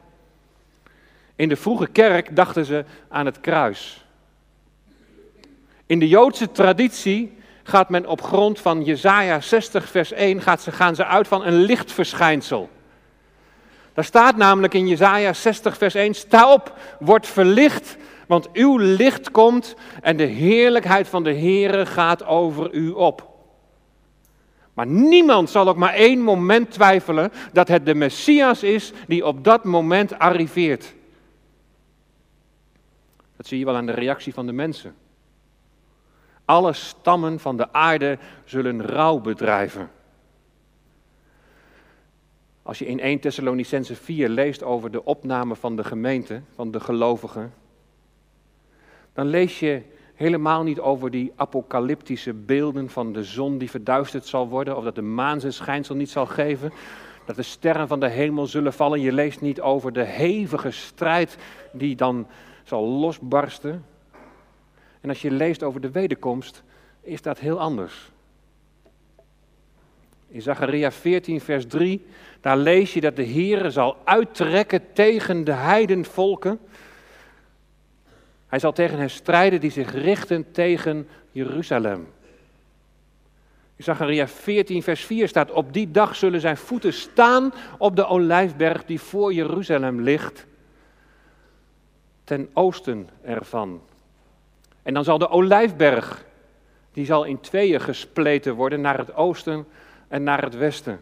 In 1.35 1.49
de 1.49 1.55
vroege 1.55 1.87
kerk 1.87 2.35
dachten 2.35 2.65
ze 2.65 2.85
aan 3.07 3.25
het 3.25 3.41
kruis. 3.41 4.05
In 5.85 5.99
de 5.99 6.07
Joodse 6.07 6.51
traditie 6.51 7.36
gaat 7.67 7.89
men 7.89 8.05
op 8.05 8.21
grond 8.21 8.59
van 8.59 8.83
Jesaja 8.83 9.41
60 9.41 9.89
vers 9.89 10.11
1 10.11 10.41
gaat 10.41 10.61
ze, 10.61 10.71
gaan 10.71 10.95
ze 10.95 11.05
uit 11.05 11.27
van 11.27 11.45
een 11.45 11.55
lichtverschijnsel. 11.55 12.69
Daar 13.93 14.03
staat 14.03 14.35
namelijk 14.35 14.73
in 14.73 14.87
Jesaja 14.87 15.33
60 15.33 15.77
vers 15.77 15.93
1, 15.93 16.13
sta 16.13 16.53
op, 16.53 16.73
word 16.99 17.27
verlicht, 17.27 17.97
want 18.27 18.51
uw 18.51 18.77
licht 18.77 19.31
komt 19.31 19.75
en 20.01 20.17
de 20.17 20.23
heerlijkheid 20.23 21.07
van 21.07 21.23
de 21.23 21.33
Heere 21.33 21.85
gaat 21.85 22.25
over 22.25 22.73
u 22.73 22.89
op. 22.89 23.35
Maar 24.73 24.87
niemand 24.87 25.49
zal 25.49 25.67
ook 25.67 25.77
maar 25.77 25.93
één 25.93 26.21
moment 26.21 26.71
twijfelen 26.71 27.31
dat 27.53 27.67
het 27.67 27.85
de 27.85 27.95
Messias 27.95 28.63
is 28.63 28.91
die 29.07 29.25
op 29.25 29.43
dat 29.43 29.63
moment 29.63 30.19
arriveert. 30.19 30.93
Dat 33.37 33.47
zie 33.47 33.59
je 33.59 33.65
wel 33.65 33.75
aan 33.75 33.85
de 33.85 33.91
reactie 33.91 34.33
van 34.33 34.45
de 34.45 34.51
mensen. 34.51 34.95
Alle 36.47 36.73
stammen 36.73 37.39
van 37.39 37.57
de 37.57 37.73
aarde 37.73 38.17
zullen 38.45 38.85
rouw 38.85 39.19
bedrijven. 39.19 39.89
Als 42.63 42.79
je 42.79 42.85
in 42.85 42.99
1 42.99 43.19
Thessalonicense 43.19 43.95
4 43.95 44.29
leest 44.29 44.63
over 44.63 44.91
de 44.91 45.05
opname 45.05 45.55
van 45.55 45.75
de 45.75 45.83
gemeente, 45.83 46.41
van 46.55 46.71
de 46.71 46.79
gelovigen, 46.79 47.53
dan 49.13 49.27
lees 49.27 49.59
je 49.59 49.81
helemaal 50.15 50.63
niet 50.63 50.79
over 50.79 51.11
die 51.11 51.33
apocalyptische 51.35 52.33
beelden 52.33 52.89
van 52.89 53.13
de 53.13 53.23
zon 53.23 53.57
die 53.57 53.69
verduisterd 53.69 54.25
zal 54.25 54.47
worden, 54.47 54.77
of 54.77 54.83
dat 54.83 54.95
de 54.95 55.01
maan 55.01 55.39
zijn 55.39 55.53
schijnsel 55.53 55.95
niet 55.95 56.09
zal 56.09 56.25
geven, 56.25 56.71
dat 57.25 57.35
de 57.35 57.43
sterren 57.43 57.87
van 57.87 57.99
de 57.99 58.09
hemel 58.09 58.47
zullen 58.47 58.73
vallen. 58.73 59.01
Je 59.01 59.11
leest 59.11 59.41
niet 59.41 59.61
over 59.61 59.93
de 59.93 60.03
hevige 60.03 60.71
strijd 60.71 61.37
die 61.71 61.95
dan 61.95 62.27
zal 62.63 62.83
losbarsten. 62.83 63.85
En 65.01 65.09
als 65.09 65.21
je 65.21 65.31
leest 65.31 65.63
over 65.63 65.81
de 65.81 65.91
wederkomst, 65.91 66.63
is 67.01 67.21
dat 67.21 67.39
heel 67.39 67.59
anders. 67.59 68.11
In 70.27 70.41
Zacharia 70.41 70.91
14, 70.91 71.41
vers 71.41 71.65
3, 71.65 72.05
daar 72.41 72.57
lees 72.57 72.93
je 72.93 73.01
dat 73.01 73.15
de 73.15 73.27
Heere 73.27 73.69
zal 73.69 73.97
uittrekken 74.03 74.93
tegen 74.93 75.43
de 75.43 75.51
heidenvolken 75.51 76.59
hij 78.47 78.59
zal 78.59 78.73
tegen 78.73 78.97
hen 78.97 79.09
strijden 79.09 79.59
die 79.59 79.71
zich 79.71 79.91
richten 79.91 80.51
tegen 80.51 81.07
Jeruzalem. 81.31 82.07
In 83.75 83.83
Zachariah 83.83 84.27
14, 84.27 84.83
vers 84.83 85.05
4 85.05 85.27
staat: 85.27 85.51
Op 85.51 85.73
die 85.73 85.91
dag 85.91 86.15
zullen 86.15 86.41
zijn 86.41 86.57
voeten 86.57 86.93
staan 86.93 87.53
op 87.77 87.95
de 87.95 88.05
olijfberg 88.05 88.85
die 88.85 88.99
voor 88.99 89.33
Jeruzalem 89.33 90.01
ligt, 90.01 90.45
ten 92.23 92.49
oosten 92.53 93.09
ervan. 93.21 93.81
En 94.87 94.93
dan 94.93 95.03
zal 95.03 95.17
de 95.17 95.29
olijfberg, 95.29 96.25
die 96.91 97.05
zal 97.05 97.23
in 97.23 97.39
tweeën 97.39 97.81
gespleten 97.81 98.55
worden 98.55 98.81
naar 98.81 98.97
het 98.97 99.15
oosten 99.15 99.67
en 100.07 100.23
naar 100.23 100.43
het 100.43 100.55
westen. 100.55 100.99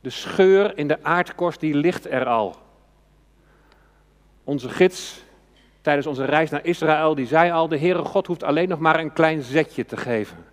De 0.00 0.10
scheur 0.10 0.78
in 0.78 0.88
de 0.88 1.02
aardkorst 1.02 1.60
die 1.60 1.74
ligt 1.74 2.10
er 2.10 2.26
al. 2.26 2.56
Onze 4.44 4.68
gids 4.68 5.22
tijdens 5.80 6.06
onze 6.06 6.24
reis 6.24 6.50
naar 6.50 6.64
Israël, 6.64 7.14
die 7.14 7.26
zei 7.26 7.50
al, 7.50 7.68
de 7.68 7.78
Heere 7.78 8.04
God 8.04 8.26
hoeft 8.26 8.42
alleen 8.42 8.68
nog 8.68 8.78
maar 8.78 9.00
een 9.00 9.12
klein 9.12 9.42
zetje 9.42 9.84
te 9.84 9.96
geven. 9.96 10.44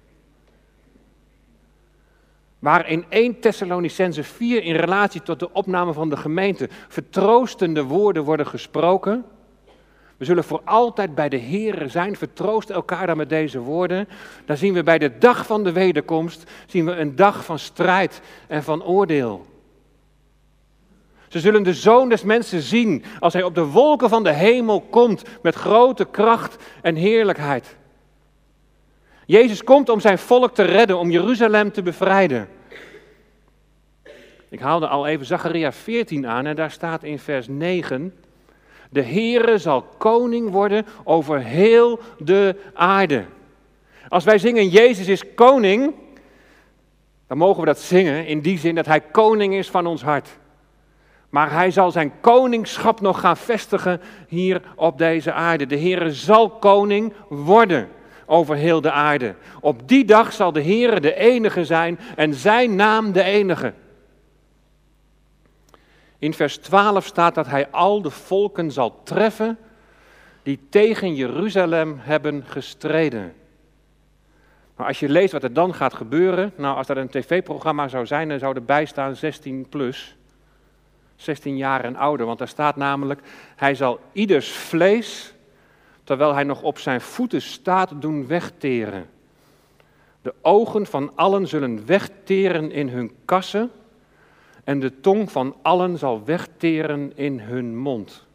Waar 2.60 2.90
in 2.90 3.06
1 3.10 3.40
Thessalonicense 3.40 4.24
4 4.24 4.64
in 4.64 4.76
relatie 4.76 5.22
tot 5.22 5.40
de 5.40 5.54
opname 5.54 5.94
van 5.94 6.10
de 6.10 6.18
gemeente 6.18 6.70
vertroostende 6.88 7.84
woorden 7.84 8.24
worden 8.24 8.48
gesproken. 8.48 9.26
We 10.18 10.26
zullen 10.26 10.44
voor 10.44 10.62
altijd 10.64 11.16
bij 11.16 11.30
de 11.30 11.40
Heere 11.40 11.88
zijn, 11.88 12.16
vertroost 12.16 12.70
elkaar 12.70 13.08
dan 13.08 13.18
met 13.18 13.30
deze 13.30 13.60
woorden. 13.60 14.08
Dan 14.46 14.58
zien 14.58 14.74
we 14.74 14.84
bij 14.84 14.98
de 14.98 15.18
dag 15.18 15.46
van 15.46 15.64
de 15.64 15.72
wederkomst, 15.72 16.52
zien 16.68 16.86
we 16.86 16.92
een 16.92 17.16
dag 17.16 17.46
van 17.46 17.60
strijd 17.60 18.22
en 18.48 18.64
van 18.64 18.84
oordeel. 18.84 19.46
Ze 21.28 21.40
zullen 21.40 21.64
de 21.64 21.74
zoon 21.74 22.10
des 22.10 22.24
mensen 22.24 22.62
zien 22.62 23.04
als 23.20 23.34
hij 23.34 23.44
op 23.44 23.56
de 23.56 23.66
wolken 23.66 24.10
van 24.10 24.24
de 24.24 24.32
hemel 24.32 24.82
komt 24.82 25.24
met 25.42 25.56
grote 25.56 26.06
kracht 26.06 26.64
en 26.82 26.96
heerlijkheid. 26.96 27.76
Jezus 29.26 29.64
komt 29.64 29.90
om 29.90 30.00
zijn 30.00 30.18
volk 30.18 30.54
te 30.54 30.64
redden, 30.64 30.98
om 30.98 31.12
Jeruzalem 31.12 31.72
te 31.72 31.82
bevrijden. 31.82 32.48
Ik 34.50 34.60
haalde 34.60 34.88
al 34.88 35.08
even 35.08 35.26
Zacharia 35.26 35.72
14 35.72 36.28
aan 36.28 36.46
en 36.46 36.56
daar 36.56 36.72
staat 36.72 37.04
in 37.04 37.20
vers 37.20 37.48
9: 37.48 38.14
De 38.94 39.04
Heere 39.04 39.58
zal 39.58 39.82
koning 39.98 40.50
worden 40.50 40.86
over 41.04 41.40
heel 41.40 42.00
de 42.18 42.56
aarde. 42.74 43.26
Als 44.08 44.24
wij 44.24 44.38
zingen 44.38 44.68
Jezus 44.68 45.08
is 45.08 45.34
koning, 45.36 45.94
dan 47.28 47.38
mogen 47.38 47.60
we 47.60 47.66
dat 47.66 47.80
zingen 47.80 48.28
in 48.28 48.40
die 48.40 48.58
zin 48.58 48.76
dat 48.76 48.86
hij 48.86 49.02
koning 49.02 49.54
is 49.54 49.70
van 49.70 49.86
ons 49.86 50.04
hart. 50.04 50.30
Maar 51.30 51.52
hij 51.52 51.72
zal 51.72 51.92
zijn 51.92 52.12
koningschap 52.22 53.02
nog 53.02 53.20
gaan 53.20 53.38
vestigen 53.38 54.02
hier 54.28 54.62
op 54.76 54.98
deze 54.98 55.32
aarde. 55.32 55.66
De 55.66 55.80
Heere 55.80 56.12
zal 56.12 56.50
koning 56.50 57.14
worden 57.28 57.90
over 58.26 58.56
heel 58.56 58.82
de 58.82 58.92
aarde. 58.92 59.36
Op 59.62 59.88
die 59.88 60.06
dag 60.06 60.34
zal 60.34 60.52
de 60.52 60.64
Heere 60.64 61.00
de 61.00 61.16
enige 61.16 61.66
zijn 61.66 62.00
en 62.16 62.34
zijn 62.34 62.76
naam 62.76 63.12
de 63.12 63.24
enige. 63.24 63.74
In 66.24 66.34
vers 66.34 66.58
12 66.58 67.06
staat 67.06 67.36
dat 67.36 67.48
hij 67.48 67.70
al 67.70 68.02
de 68.02 68.10
volken 68.10 68.72
zal 68.72 69.02
treffen 69.04 69.58
die 70.44 70.60
tegen 70.70 71.16
Jeruzalem 71.16 71.96
hebben 72.00 72.44
gestreden. 72.46 73.34
Maar 74.76 74.88
als 74.88 75.00
je 75.00 75.10
leest 75.10 75.32
wat 75.32 75.44
er 75.44 75.54
dan 75.54 75.74
gaat 75.74 75.94
gebeuren, 75.94 76.54
nou 76.56 76.78
als 76.78 76.88
dat 76.88 76.98
een 76.98 77.10
tv-programma 77.10 77.88
zou 77.88 78.06
zijn, 78.06 78.30
dan 78.30 78.40
zou 78.40 78.56
erbij 78.56 78.86
staan 78.86 79.16
16 79.16 79.66
plus. 79.70 80.16
16 81.16 81.58
jaar 81.58 81.84
en 81.84 81.96
ouder. 81.96 82.26
Want 82.26 82.40
daar 82.40 82.48
staat 82.48 82.76
namelijk, 82.76 83.22
hij 83.56 83.76
zal 83.76 84.00
ieders 84.12 84.52
vlees, 84.52 85.34
terwijl 86.04 86.34
hij 86.34 86.44
nog 86.44 86.62
op 86.62 86.78
zijn 86.80 87.02
voeten 87.02 87.42
staat, 87.42 87.92
doen 88.02 88.28
wegteren. 88.28 89.10
De 90.22 90.34
ogen 90.42 90.86
van 90.86 91.12
allen 91.16 91.48
zullen 91.48 91.86
wegteren 91.86 92.72
in 92.72 92.90
hun 92.90 93.12
kassen 93.26 93.72
en 94.64 94.80
de 94.80 95.00
tong 95.00 95.32
van 95.32 95.56
allen 95.62 95.98
zal 95.98 96.24
wegteren 96.24 97.18
in 97.18 97.40
hun 97.40 97.78
mond. 97.78 98.26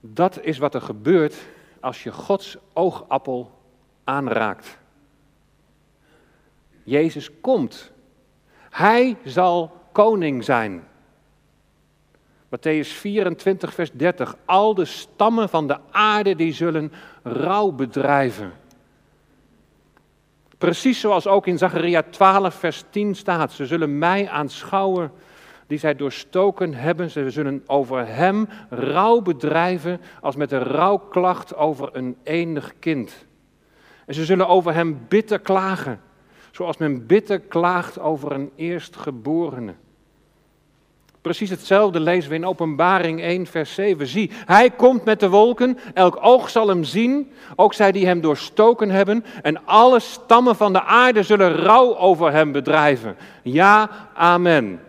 Dat 0.00 0.40
is 0.42 0.58
wat 0.58 0.74
er 0.74 0.82
gebeurt 0.82 1.36
als 1.80 2.02
je 2.02 2.12
Gods 2.12 2.56
oogappel 2.72 3.50
aanraakt. 4.04 4.78
Jezus 6.82 7.40
komt 7.40 7.92
hij 8.70 9.16
zal 9.24 9.72
koning 9.92 10.44
zijn. 10.44 10.84
Matthäus 12.48 12.88
24, 12.88 13.74
vers 13.74 13.92
30. 13.92 14.36
Al 14.44 14.74
de 14.74 14.84
stammen 14.84 15.48
van 15.48 15.66
de 15.66 15.78
aarde 15.90 16.34
die 16.34 16.52
zullen 16.52 16.92
rouw 17.22 17.70
bedrijven. 17.70 18.52
Precies 20.60 21.00
zoals 21.00 21.26
ook 21.26 21.46
in 21.46 21.58
Zacharia 21.58 22.02
12, 22.10 22.54
vers 22.54 22.84
10 22.90 23.14
staat. 23.14 23.52
Ze 23.52 23.66
zullen 23.66 23.98
mij 23.98 24.28
aanschouwen 24.28 25.12
die 25.66 25.78
zij 25.78 25.96
doorstoken 25.96 26.74
hebben. 26.74 27.10
Ze 27.10 27.30
zullen 27.30 27.62
over 27.66 28.06
hem 28.06 28.48
rouw 28.70 29.20
bedrijven 29.20 30.00
als 30.20 30.36
met 30.36 30.52
een 30.52 30.62
rouwklacht 30.62 31.56
over 31.56 31.88
een 31.92 32.16
enig 32.22 32.72
kind. 32.78 33.26
En 34.06 34.14
ze 34.14 34.24
zullen 34.24 34.48
over 34.48 34.74
hem 34.74 35.04
bitter 35.08 35.38
klagen, 35.38 36.00
zoals 36.50 36.76
men 36.76 37.06
bitter 37.06 37.40
klaagt 37.40 37.98
over 37.98 38.32
een 38.32 38.50
eerstgeborene. 38.56 39.74
Precies 41.20 41.50
hetzelfde 41.50 42.00
lezen 42.00 42.30
we 42.30 42.36
in 42.36 42.46
Openbaring 42.46 43.20
1, 43.20 43.46
vers 43.46 43.74
7. 43.74 44.06
Zie, 44.06 44.30
hij 44.34 44.70
komt 44.70 45.04
met 45.04 45.20
de 45.20 45.28
wolken, 45.28 45.78
elk 45.94 46.18
oog 46.20 46.50
zal 46.50 46.68
hem 46.68 46.84
zien, 46.84 47.32
ook 47.56 47.74
zij 47.74 47.92
die 47.92 48.06
hem 48.06 48.20
doorstoken 48.20 48.90
hebben, 48.90 49.24
en 49.42 49.66
alle 49.66 50.00
stammen 50.00 50.56
van 50.56 50.72
de 50.72 50.82
aarde 50.82 51.22
zullen 51.22 51.56
rouw 51.56 51.96
over 51.96 52.32
hem 52.32 52.52
bedrijven. 52.52 53.16
Ja, 53.42 53.90
amen. 54.14 54.80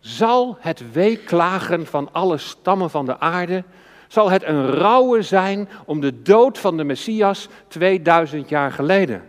Zal 0.00 0.56
het 0.60 0.92
weeklagen 0.92 1.86
van 1.86 2.08
alle 2.12 2.38
stammen 2.38 2.90
van 2.90 3.06
de 3.06 3.18
aarde, 3.18 3.64
zal 4.08 4.30
het 4.30 4.44
een 4.44 4.70
rouwe 4.70 5.22
zijn 5.22 5.68
om 5.84 6.00
de 6.00 6.22
dood 6.22 6.58
van 6.58 6.76
de 6.76 6.84
Messias 6.84 7.48
2000 7.68 8.48
jaar 8.48 8.72
geleden? 8.72 9.22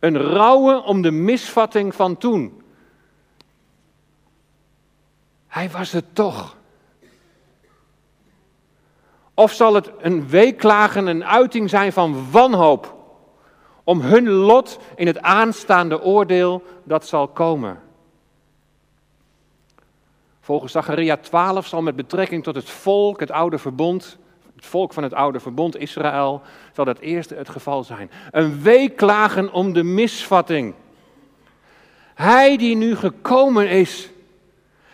Een 0.00 0.18
rouwe 0.18 0.82
om 0.82 1.02
de 1.02 1.10
misvatting 1.10 1.94
van 1.94 2.16
toen. 2.16 2.62
Hij 5.46 5.70
was 5.70 5.92
het 5.92 6.14
toch. 6.14 6.56
Of 9.34 9.52
zal 9.52 9.74
het 9.74 9.90
een 9.98 10.28
weeklagen, 10.28 11.06
een 11.06 11.24
uiting 11.24 11.70
zijn 11.70 11.92
van 11.92 12.30
wanhoop 12.30 12.98
om 13.84 14.00
hun 14.00 14.28
lot 14.28 14.78
in 14.94 15.06
het 15.06 15.20
aanstaande 15.20 16.02
oordeel 16.02 16.62
dat 16.84 17.06
zal 17.06 17.28
komen? 17.28 17.80
Volgens 20.40 20.72
Zacharia 20.72 21.16
12 21.16 21.66
zal 21.66 21.82
met 21.82 21.96
betrekking 21.96 22.42
tot 22.42 22.54
het 22.54 22.70
volk, 22.70 23.20
het 23.20 23.30
oude 23.30 23.58
verbond, 23.58 24.18
het 24.60 24.68
volk 24.68 24.92
van 24.92 25.02
het 25.02 25.14
oude 25.14 25.40
verbond 25.40 25.76
Israël, 25.76 26.42
zal 26.72 26.84
dat 26.84 26.98
eerste 26.98 27.34
het 27.34 27.48
geval 27.48 27.84
zijn. 27.84 28.10
Een 28.30 28.62
weeklagen 28.62 29.52
om 29.52 29.72
de 29.72 29.82
misvatting. 29.82 30.74
Hij 32.14 32.56
die 32.56 32.76
nu 32.76 32.96
gekomen 32.96 33.68
is, 33.68 34.10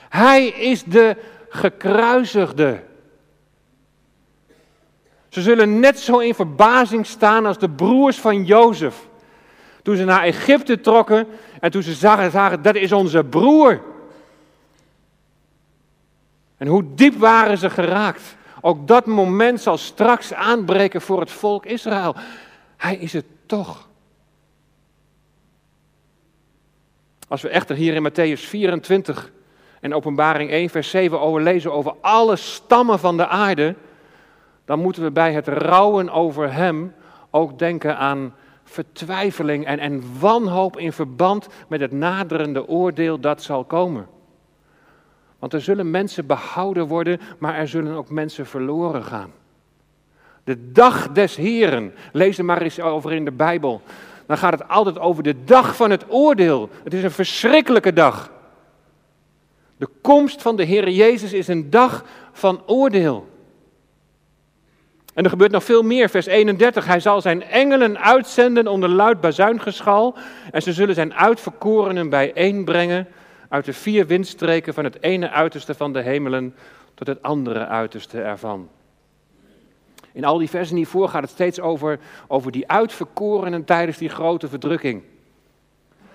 hij 0.08 0.46
is 0.46 0.84
de 0.84 1.16
gekruisigde. 1.48 2.82
Ze 5.28 5.42
zullen 5.42 5.80
net 5.80 6.00
zo 6.00 6.18
in 6.18 6.34
verbazing 6.34 7.06
staan 7.06 7.46
als 7.46 7.58
de 7.58 7.70
broers 7.70 8.18
van 8.18 8.44
Jozef. 8.44 9.08
Toen 9.82 9.96
ze 9.96 10.04
naar 10.04 10.22
Egypte 10.22 10.80
trokken 10.80 11.26
en 11.60 11.70
toen 11.70 11.82
ze 11.82 11.92
zagen, 11.92 12.30
zagen 12.30 12.62
dat 12.62 12.74
is 12.74 12.92
onze 12.92 13.24
broer. 13.24 13.80
En 16.56 16.66
hoe 16.66 16.84
diep 16.94 17.14
waren 17.14 17.58
ze 17.58 17.70
geraakt? 17.70 18.36
Ook 18.66 18.86
dat 18.86 19.06
moment 19.06 19.60
zal 19.60 19.76
straks 19.76 20.34
aanbreken 20.34 21.00
voor 21.00 21.20
het 21.20 21.30
volk 21.30 21.66
Israël. 21.66 22.14
Hij 22.76 22.96
is 22.96 23.12
het 23.12 23.24
toch. 23.46 23.88
Als 27.28 27.42
we 27.42 27.48
echter 27.48 27.76
hier 27.76 27.94
in 27.94 28.10
Matthäus 28.10 28.40
24 28.40 29.32
en 29.80 29.94
Openbaring 29.94 30.50
1, 30.50 30.70
vers 30.70 30.90
7 30.90 31.20
over 31.20 31.42
lezen 31.42 31.72
over 31.72 31.94
alle 32.00 32.36
stammen 32.36 32.98
van 32.98 33.16
de 33.16 33.26
aarde, 33.26 33.74
dan 34.64 34.78
moeten 34.78 35.02
we 35.02 35.10
bij 35.10 35.32
het 35.32 35.48
rouwen 35.48 36.10
over 36.10 36.52
hem 36.52 36.94
ook 37.30 37.58
denken 37.58 37.96
aan 37.96 38.34
vertwijfeling 38.64 39.66
en, 39.66 39.78
en 39.78 40.18
wanhoop 40.18 40.78
in 40.78 40.92
verband 40.92 41.46
met 41.68 41.80
het 41.80 41.92
naderende 41.92 42.68
oordeel 42.68 43.20
dat 43.20 43.42
zal 43.42 43.64
komen. 43.64 44.15
Want 45.46 45.58
er 45.58 45.64
zullen 45.64 45.90
mensen 45.90 46.26
behouden 46.26 46.86
worden, 46.86 47.20
maar 47.38 47.54
er 47.54 47.68
zullen 47.68 47.94
ook 47.94 48.10
mensen 48.10 48.46
verloren 48.46 49.04
gaan. 49.04 49.32
De 50.44 50.72
dag 50.72 51.12
des 51.12 51.36
Heren, 51.36 51.94
lees 52.12 52.38
er 52.38 52.44
maar 52.44 52.62
eens 52.62 52.80
over 52.80 53.12
in 53.12 53.24
de 53.24 53.30
Bijbel. 53.30 53.82
Dan 54.26 54.38
gaat 54.38 54.52
het 54.52 54.68
altijd 54.68 54.98
over 54.98 55.22
de 55.22 55.44
dag 55.44 55.76
van 55.76 55.90
het 55.90 56.04
oordeel. 56.08 56.70
Het 56.84 56.94
is 56.94 57.02
een 57.02 57.10
verschrikkelijke 57.10 57.92
dag. 57.92 58.30
De 59.76 59.88
komst 60.00 60.42
van 60.42 60.56
de 60.56 60.64
Heer 60.64 60.88
Jezus 60.88 61.32
is 61.32 61.48
een 61.48 61.70
dag 61.70 62.04
van 62.32 62.62
oordeel. 62.66 63.28
En 65.14 65.24
er 65.24 65.30
gebeurt 65.30 65.52
nog 65.52 65.64
veel 65.64 65.82
meer, 65.82 66.08
vers 66.08 66.26
31. 66.26 66.86
Hij 66.86 67.00
zal 67.00 67.20
zijn 67.20 67.42
engelen 67.42 67.98
uitzenden 67.98 68.66
onder 68.66 68.88
luid 68.88 69.20
bazuingeschal. 69.20 70.16
En 70.50 70.62
ze 70.62 70.72
zullen 70.72 70.94
zijn 70.94 71.14
uitverkorenen 71.14 72.08
bijeenbrengen 72.08 73.08
uit 73.56 73.64
de 73.64 73.72
vier 73.72 74.06
windstreken 74.06 74.74
van 74.74 74.84
het 74.84 75.02
ene 75.02 75.30
uiterste 75.30 75.74
van 75.74 75.92
de 75.92 76.00
hemelen 76.00 76.54
tot 76.94 77.06
het 77.06 77.22
andere 77.22 77.66
uiterste 77.66 78.22
ervan. 78.22 78.68
In 80.12 80.24
al 80.24 80.38
die 80.38 80.48
versen 80.48 80.76
hiervoor 80.76 81.08
gaat 81.08 81.22
het 81.22 81.30
steeds 81.30 81.60
over, 81.60 81.98
over 82.26 82.52
die 82.52 82.68
uitverkorenen 82.68 83.64
tijdens 83.64 83.98
die 83.98 84.08
grote 84.08 84.48
verdrukking. 84.48 85.02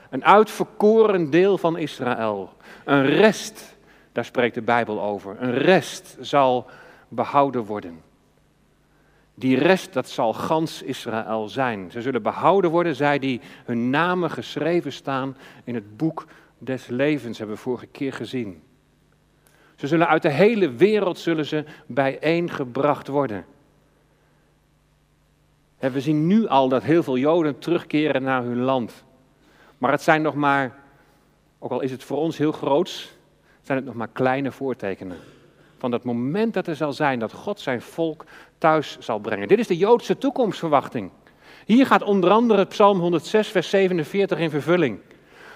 Een 0.09 0.25
uitverkoren 0.25 1.29
deel 1.29 1.57
van 1.57 1.77
Israël. 1.77 2.53
Een 2.85 3.05
rest, 3.05 3.75
daar 4.11 4.25
spreekt 4.25 4.55
de 4.55 4.61
Bijbel 4.61 5.01
over. 5.01 5.35
Een 5.39 5.53
rest 5.53 6.17
zal 6.19 6.69
behouden 7.07 7.63
worden. 7.65 8.01
Die 9.33 9.57
rest, 9.57 9.93
dat 9.93 10.09
zal 10.09 10.33
gans 10.33 10.81
Israël 10.81 11.49
zijn. 11.49 11.91
Ze 11.91 12.01
zullen 12.01 12.21
behouden 12.21 12.71
worden, 12.71 12.95
zij 12.95 13.19
die 13.19 13.41
hun 13.65 13.89
namen 13.89 14.31
geschreven 14.31 14.93
staan 14.93 15.37
in 15.63 15.75
het 15.75 15.97
boek 15.97 16.25
des 16.63 16.87
levens, 16.87 17.37
hebben 17.37 17.55
we 17.55 17.61
vorige 17.61 17.85
keer 17.85 18.13
gezien. 18.13 18.61
Ze 19.75 19.87
zullen 19.87 20.07
uit 20.07 20.21
de 20.21 20.29
hele 20.29 20.71
wereld 20.71 21.17
zullen 21.19 21.45
ze 21.45 21.63
bijeengebracht 21.85 23.07
worden. 23.07 23.45
En 25.77 25.91
we 25.91 26.01
zien 26.01 26.27
nu 26.27 26.47
al 26.47 26.69
dat 26.69 26.83
heel 26.83 27.03
veel 27.03 27.17
Joden 27.17 27.59
terugkeren 27.59 28.23
naar 28.23 28.43
hun 28.43 28.61
land. 28.61 29.03
Maar 29.77 29.91
het 29.91 30.01
zijn 30.01 30.21
nog 30.21 30.35
maar, 30.35 30.75
ook 31.59 31.71
al 31.71 31.81
is 31.81 31.91
het 31.91 32.03
voor 32.03 32.17
ons 32.17 32.37
heel 32.37 32.51
groots, 32.51 33.11
zijn 33.61 33.77
het 33.77 33.87
nog 33.87 33.95
maar 33.95 34.07
kleine 34.07 34.51
voortekenen. 34.51 35.17
Van 35.77 35.91
dat 35.91 36.03
moment 36.03 36.53
dat 36.53 36.67
er 36.67 36.75
zal 36.75 36.93
zijn 36.93 37.19
dat 37.19 37.33
God 37.33 37.59
zijn 37.59 37.81
volk 37.81 38.25
thuis 38.57 38.97
zal 38.99 39.19
brengen. 39.19 39.47
Dit 39.47 39.59
is 39.59 39.67
de 39.67 39.77
Joodse 39.77 40.17
toekomstverwachting. 40.17 41.11
Hier 41.65 41.85
gaat 41.85 42.01
onder 42.01 42.29
andere 42.29 42.65
Psalm 42.65 42.99
106, 42.99 43.47
vers 43.47 43.69
47 43.69 44.39
in 44.39 44.49
vervulling. 44.49 44.99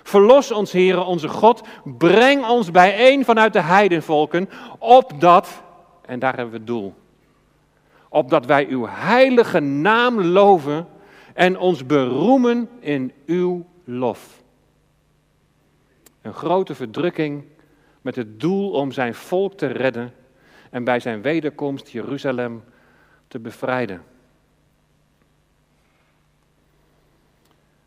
Verlos 0.05 0.51
ons, 0.51 0.71
Heere, 0.71 1.03
onze 1.03 1.27
God. 1.27 1.61
Breng 1.83 2.47
ons 2.47 2.71
bijeen 2.71 3.25
vanuit 3.25 3.53
de 3.53 3.61
heidenvolken, 3.61 4.49
opdat, 4.79 5.63
en 6.05 6.19
daar 6.19 6.35
hebben 6.35 6.51
we 6.51 6.57
het 6.57 6.67
doel, 6.67 6.93
opdat 8.09 8.45
wij 8.45 8.67
uw 8.67 8.85
heilige 8.89 9.59
naam 9.59 10.21
loven 10.21 10.87
en 11.33 11.59
ons 11.59 11.85
beroemen 11.85 12.69
in 12.79 13.13
uw 13.25 13.65
lof. 13.83 14.41
Een 16.21 16.33
grote 16.33 16.75
verdrukking 16.75 17.43
met 18.01 18.15
het 18.15 18.39
doel 18.39 18.71
om 18.71 18.91
zijn 18.91 19.15
volk 19.15 19.53
te 19.53 19.67
redden 19.67 20.13
en 20.69 20.83
bij 20.83 20.99
zijn 20.99 21.21
wederkomst 21.21 21.87
Jeruzalem 21.87 22.63
te 23.27 23.39
bevrijden. 23.39 24.03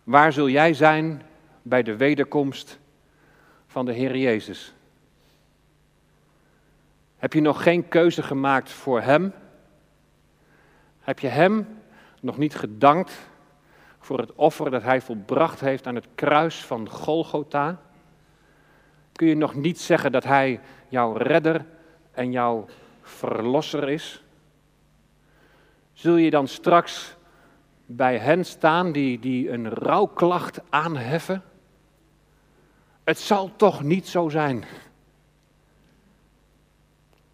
Waar 0.05 0.33
zul 0.33 0.49
jij 0.49 0.75
zijn 0.75 1.23
bij 1.69 1.83
de 1.83 1.97
wederkomst 1.97 2.79
van 3.67 3.87
de 3.87 3.93
Heer 3.93 4.17
Jezus? 4.17 4.75
Heb 7.17 7.33
je 7.33 7.41
nog 7.41 7.63
geen 7.63 7.89
keuze 7.89 8.23
gemaakt 8.23 8.71
voor 8.71 9.01
Hem? 9.01 9.33
Heb 11.01 11.19
je 11.19 11.29
Hem 11.29 11.69
nog 12.21 12.39
niet 12.39 12.55
gedankt 12.55 13.29
voor 13.99 14.19
het 14.19 14.35
offer 14.35 14.71
dat 14.71 14.83
Hij 14.83 15.01
volbracht 15.01 15.61
heeft 15.61 15.87
aan 15.87 15.95
het 15.95 16.09
kruis 16.15 16.65
van 16.65 16.89
Golgotha? 16.89 17.81
Kun 19.13 19.27
je 19.27 19.37
nog 19.37 19.55
niet 19.55 19.81
zeggen 19.81 20.13
dat 20.13 20.25
Hij 20.25 20.61
jouw 20.89 21.13
redder 21.13 21.65
en 22.13 22.31
jouw 22.31 22.67
verlosser 23.03 23.89
is? 23.89 24.23
Zul 25.93 26.17
je 26.17 26.31
dan 26.31 26.49
straks 26.49 27.17
bij 27.87 28.19
hen 28.19 28.45
staan 28.45 28.93
die, 28.93 29.19
die 29.19 29.51
een 29.51 29.69
rouwklacht 29.69 30.61
aanheffen? 30.69 31.43
Het 33.09 33.19
zal 33.19 33.51
toch 33.57 33.83
niet 33.83 34.09
zo 34.09 34.29
zijn. 34.29 34.65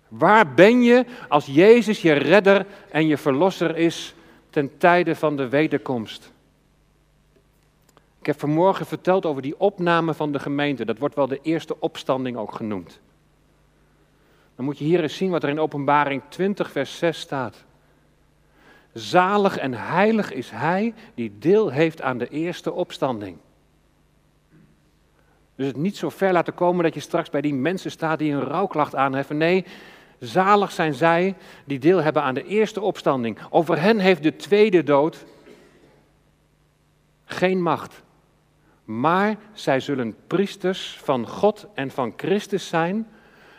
Waar 0.09 0.55
ben 0.55 0.83
je 0.83 1.05
als 1.29 1.47
Jezus 1.47 2.03
je 2.03 2.13
redder 2.13 2.67
en 2.91 3.07
je 3.07 3.17
verlosser 3.17 3.77
is 3.77 4.15
ten 4.51 4.79
tijde 4.79 5.17
van 5.17 5.37
de 5.37 5.49
wederkomst? 5.49 6.33
Ik 8.19 8.27
heb 8.27 8.39
vanmorgen 8.39 8.87
verteld 8.87 9.27
over 9.27 9.43
die 9.43 9.61
opname 9.61 10.15
van 10.15 10.33
de 10.33 10.39
gemeente. 10.39 10.85
Dat 10.85 10.99
wordt 10.99 11.15
wel 11.15 11.27
de 11.27 11.41
eerste 11.43 11.81
opstanding 11.81 12.37
ook 12.37 12.55
genoemd. 12.55 13.01
Dan 14.57 14.65
moet 14.65 14.79
je 14.79 14.85
hier 14.85 15.03
eens 15.03 15.17
zien 15.17 15.31
wat 15.31 15.43
er 15.43 15.49
in 15.49 15.61
Openbaring 15.61 16.23
20, 16.29 16.71
vers 16.71 16.99
6 16.99 17.21
staat. 17.21 17.65
Zalig 18.93 19.57
en 19.59 19.75
heilig 19.75 20.33
is 20.33 20.51
hij 20.51 20.95
die 21.15 21.39
deel 21.39 21.71
heeft 21.71 22.03
aan 22.03 22.19
de 22.19 22.29
eerste 22.29 22.73
opstanding. 22.73 23.37
Dus 25.57 25.67
het 25.67 25.77
niet 25.77 25.97
zo 25.97 26.09
ver 26.09 26.33
laten 26.33 26.55
komen 26.55 26.85
dat 26.85 26.95
je 26.95 27.01
straks 27.01 27.31
bij 27.31 27.41
die 27.41 27.55
mensen 27.55 27.91
staat 27.91 28.19
die 28.19 28.33
een 28.33 28.41
rouwklacht 28.41 28.95
aanheffen. 28.95 29.37
Nee, 29.37 29.65
zalig 30.19 30.73
zijn 30.73 30.95
zij 30.95 31.35
die 31.65 31.79
deel 31.79 32.03
hebben 32.03 32.23
aan 32.23 32.35
de 32.35 32.47
eerste 32.47 32.81
opstanding. 32.81 33.39
Over 33.51 33.81
hen 33.81 33.99
heeft 33.99 34.23
de 34.23 34.37
tweede 34.37 34.83
dood 34.83 35.25
geen 37.25 37.63
macht. 37.63 38.03
Maar 38.85 39.37
zij 39.53 39.81
zullen 39.81 40.17
priesters 40.27 40.99
van 41.03 41.29
God 41.29 41.67
en 41.75 41.91
van 41.91 42.13
Christus 42.17 42.69
zijn. 42.69 43.09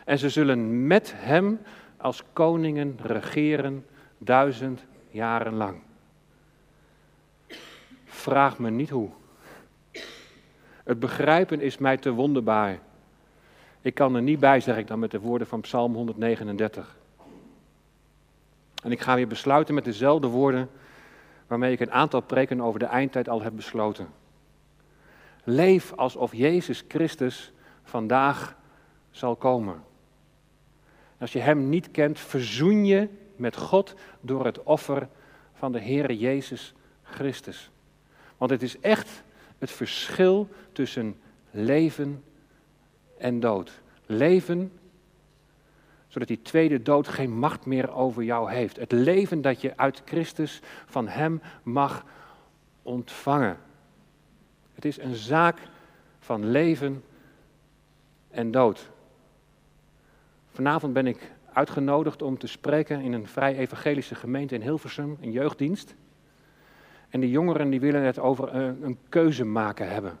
En 0.04 0.18
ze 0.18 0.28
zullen 0.28 0.86
met 0.86 1.12
hem 1.16 1.60
als 1.96 2.22
koningen 2.32 2.98
regeren 3.02 3.86
duizend 4.18 4.84
jaren 5.10 5.54
lang. 5.54 5.78
Vraag 8.04 8.58
me 8.58 8.70
niet 8.70 8.90
hoe. 8.90 9.10
Het 10.86 11.00
begrijpen 11.00 11.60
is 11.60 11.78
mij 11.78 11.96
te 11.96 12.10
wonderbaar. 12.10 12.78
Ik 13.80 13.94
kan 13.94 14.14
er 14.14 14.22
niet 14.22 14.40
bij, 14.40 14.60
zeg 14.60 14.76
ik 14.76 14.86
dan 14.86 14.98
met 14.98 15.10
de 15.10 15.20
woorden 15.20 15.46
van 15.46 15.60
Psalm 15.60 15.94
139. 15.94 16.96
En 18.82 18.92
ik 18.92 19.00
ga 19.00 19.14
weer 19.14 19.26
besluiten 19.26 19.74
met 19.74 19.84
dezelfde 19.84 20.26
woorden 20.26 20.70
waarmee 21.46 21.72
ik 21.72 21.80
een 21.80 21.92
aantal 21.92 22.20
preken 22.20 22.60
over 22.60 22.78
de 22.78 22.84
eindtijd 22.84 23.28
al 23.28 23.42
heb 23.42 23.52
besloten. 23.56 24.08
Leef 25.44 25.92
alsof 25.92 26.34
Jezus 26.34 26.84
Christus 26.88 27.52
vandaag 27.82 28.56
zal 29.10 29.36
komen. 29.36 29.82
Als 31.18 31.32
je 31.32 31.38
Hem 31.38 31.68
niet 31.68 31.90
kent, 31.90 32.18
verzoen 32.18 32.86
je 32.86 33.08
met 33.36 33.56
God 33.56 33.94
door 34.20 34.44
het 34.44 34.62
offer 34.62 35.08
van 35.54 35.72
de 35.72 35.80
Heere 35.80 36.18
Jezus 36.18 36.74
Christus. 37.02 37.70
Want 38.36 38.50
het 38.50 38.62
is 38.62 38.80
echt 38.80 39.24
het 39.58 39.70
verschil 39.70 40.48
tussen 40.72 41.16
leven 41.50 42.24
en 43.18 43.40
dood. 43.40 43.80
Leven, 44.06 44.72
zodat 46.08 46.28
die 46.28 46.42
tweede 46.42 46.82
dood 46.82 47.08
geen 47.08 47.38
macht 47.38 47.66
meer 47.66 47.92
over 47.92 48.22
jou 48.22 48.52
heeft. 48.52 48.76
Het 48.76 48.92
leven 48.92 49.42
dat 49.42 49.60
je 49.60 49.76
uit 49.76 50.02
Christus 50.04 50.60
van 50.86 51.08
Hem 51.08 51.40
mag 51.62 52.04
ontvangen. 52.82 53.56
Het 54.74 54.84
is 54.84 54.98
een 54.98 55.14
zaak 55.14 55.58
van 56.18 56.50
leven 56.50 57.02
en 58.30 58.50
dood. 58.50 58.90
Vanavond 60.50 60.92
ben 60.92 61.06
ik 61.06 61.32
uitgenodigd 61.52 62.22
om 62.22 62.38
te 62.38 62.46
spreken 62.46 63.00
in 63.00 63.12
een 63.12 63.26
vrij 63.26 63.56
evangelische 63.56 64.14
gemeente 64.14 64.54
in 64.54 64.62
Hilversum, 64.62 65.18
een 65.20 65.32
jeugddienst. 65.32 65.94
En 67.16 67.22
die 67.22 67.30
jongeren 67.30 67.70
die 67.70 67.80
willen 67.80 68.02
het 68.02 68.18
over 68.18 68.54
een, 68.54 68.78
een 68.82 68.98
keuze 69.08 69.44
maken 69.44 69.88
hebben. 69.88 70.18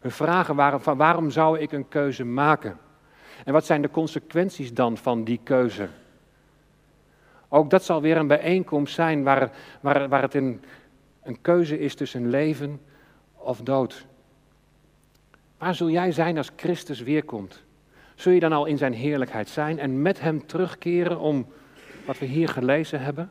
Hun 0.00 0.10
vragen 0.10 0.56
waren 0.56 0.80
van 0.80 0.96
waarom 0.96 1.30
zou 1.30 1.58
ik 1.58 1.72
een 1.72 1.88
keuze 1.88 2.24
maken? 2.24 2.78
En 3.44 3.52
wat 3.52 3.66
zijn 3.66 3.82
de 3.82 3.90
consequenties 3.90 4.74
dan 4.74 4.96
van 4.96 5.24
die 5.24 5.40
keuze? 5.42 5.88
Ook 7.48 7.70
dat 7.70 7.84
zal 7.84 8.00
weer 8.00 8.16
een 8.16 8.26
bijeenkomst 8.26 8.94
zijn 8.94 9.22
waar, 9.22 9.50
waar, 9.80 10.08
waar 10.08 10.22
het 10.22 10.34
een, 10.34 10.60
een 11.22 11.40
keuze 11.40 11.78
is 11.78 11.94
tussen 11.94 12.28
leven 12.28 12.80
of 13.32 13.60
dood. 13.60 14.06
Waar 15.58 15.74
zul 15.74 15.90
jij 15.90 16.12
zijn 16.12 16.36
als 16.36 16.50
Christus 16.56 17.00
weerkomt? 17.00 17.64
Zul 18.14 18.32
je 18.32 18.40
dan 18.40 18.52
al 18.52 18.66
in 18.66 18.78
zijn 18.78 18.92
heerlijkheid 18.92 19.48
zijn 19.48 19.78
en 19.78 20.02
met 20.02 20.20
hem 20.20 20.46
terugkeren 20.46 21.18
om 21.18 21.46
wat 22.04 22.18
we 22.18 22.26
hier 22.26 22.48
gelezen 22.48 23.00
hebben? 23.00 23.30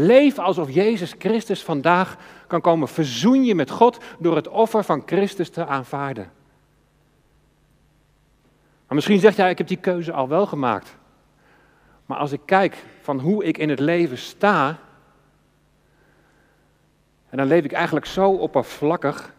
Leef 0.00 0.38
alsof 0.38 0.70
Jezus 0.70 1.14
Christus 1.18 1.62
vandaag 1.62 2.16
kan 2.46 2.60
komen. 2.60 2.88
Verzoen 2.88 3.44
je 3.44 3.54
met 3.54 3.70
God 3.70 3.98
door 4.18 4.36
het 4.36 4.48
offer 4.48 4.84
van 4.84 5.02
Christus 5.06 5.50
te 5.50 5.66
aanvaarden. 5.66 6.30
Maar 8.86 8.94
misschien 8.94 9.20
zegt 9.20 9.36
jij, 9.36 9.50
ik 9.50 9.58
heb 9.58 9.66
die 9.66 9.76
keuze 9.76 10.12
al 10.12 10.28
wel 10.28 10.46
gemaakt. 10.46 10.96
Maar 12.06 12.18
als 12.18 12.32
ik 12.32 12.40
kijk 12.44 12.76
van 13.00 13.20
hoe 13.20 13.44
ik 13.44 13.58
in 13.58 13.68
het 13.68 13.80
leven 13.80 14.18
sta, 14.18 14.78
en 17.28 17.36
dan 17.36 17.46
leef 17.46 17.64
ik 17.64 17.72
eigenlijk 17.72 18.06
zo 18.06 18.30
oppervlakkig, 18.30 19.34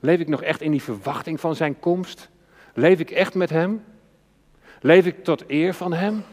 leef 0.00 0.20
ik 0.20 0.28
nog 0.28 0.42
echt 0.42 0.60
in 0.60 0.70
die 0.70 0.82
verwachting 0.82 1.40
van 1.40 1.56
zijn 1.56 1.78
komst? 1.78 2.28
Leef 2.74 3.00
ik 3.00 3.10
echt 3.10 3.34
met 3.34 3.50
Hem? 3.50 3.84
Leef 4.80 5.06
ik 5.06 5.24
tot 5.24 5.44
eer 5.46 5.74
van 5.74 5.92
Hem? 5.92 6.24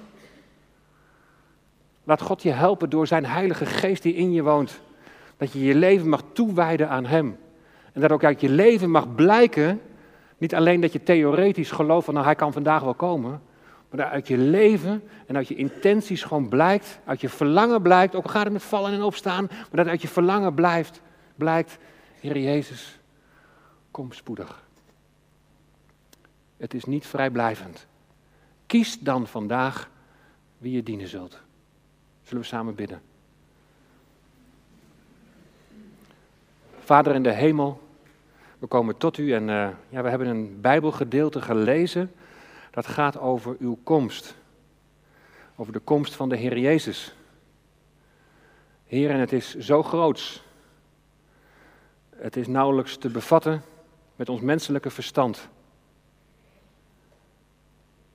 Laat 2.05 2.21
God 2.21 2.41
je 2.41 2.51
helpen 2.51 2.89
door 2.89 3.07
Zijn 3.07 3.25
Heilige 3.25 3.65
Geest 3.65 4.03
die 4.03 4.13
in 4.13 4.31
je 4.31 4.43
woont. 4.43 4.81
Dat 5.37 5.51
je 5.51 5.63
je 5.63 5.75
leven 5.75 6.09
mag 6.09 6.23
toewijden 6.33 6.89
aan 6.89 7.05
Hem. 7.05 7.37
En 7.93 8.01
dat 8.01 8.11
ook 8.11 8.23
uit 8.23 8.41
je 8.41 8.49
leven 8.49 8.91
mag 8.91 9.15
blijken, 9.15 9.81
niet 10.37 10.55
alleen 10.55 10.81
dat 10.81 10.93
je 10.93 11.03
theoretisch 11.03 11.71
gelooft 11.71 12.05
van 12.05 12.13
nou 12.13 12.25
Hij 12.25 12.35
kan 12.35 12.53
vandaag 12.53 12.81
wel 12.83 12.93
komen, 12.93 13.41
maar 13.89 13.99
dat 13.99 14.09
uit 14.09 14.27
je 14.27 14.37
leven 14.37 15.03
en 15.25 15.35
uit 15.35 15.47
je 15.47 15.55
intenties 15.55 16.23
gewoon 16.23 16.49
blijkt, 16.49 16.99
uit 17.05 17.21
je 17.21 17.29
verlangen 17.29 17.81
blijkt, 17.81 18.15
ook 18.15 18.29
gaat 18.29 18.43
het 18.43 18.53
met 18.53 18.63
vallen 18.63 18.93
en 18.93 19.01
opstaan, 19.01 19.47
maar 19.49 19.83
dat 19.83 19.87
uit 19.87 20.01
je 20.01 20.07
verlangen 20.07 20.53
blijft, 20.53 21.01
blijkt, 21.35 21.77
Heer 22.19 22.37
Jezus, 22.37 22.99
kom 23.91 24.11
spoedig. 24.11 24.63
Het 26.57 26.73
is 26.73 26.85
niet 26.85 27.07
vrijblijvend. 27.07 27.87
Kies 28.65 28.99
dan 28.99 29.27
vandaag 29.27 29.89
wie 30.57 30.71
je 30.71 30.83
dienen 30.83 31.07
zult. 31.07 31.44
Zullen 32.25 32.43
we 32.43 32.49
samen 32.49 32.75
bidden? 32.75 33.01
Vader 36.79 37.15
in 37.15 37.23
de 37.23 37.31
hemel, 37.31 37.81
we 38.59 38.67
komen 38.67 38.97
tot 38.97 39.17
u 39.17 39.33
en 39.33 39.47
uh, 39.47 39.69
ja, 39.89 40.03
we 40.03 40.09
hebben 40.09 40.27
een 40.27 40.61
Bijbelgedeelte 40.61 41.41
gelezen. 41.41 42.11
Dat 42.71 42.87
gaat 42.87 43.19
over 43.19 43.55
uw 43.59 43.77
komst. 43.83 44.35
Over 45.55 45.73
de 45.73 45.79
komst 45.79 46.15
van 46.15 46.29
de 46.29 46.35
Heer 46.35 46.57
Jezus. 46.57 47.15
Heer, 48.85 49.09
en 49.09 49.19
het 49.19 49.31
is 49.31 49.57
zo 49.57 49.83
groots. 49.83 50.43
Het 52.09 52.35
is 52.35 52.47
nauwelijks 52.47 52.97
te 52.97 53.09
bevatten 53.09 53.63
met 54.15 54.29
ons 54.29 54.41
menselijke 54.41 54.89
verstand. 54.89 55.49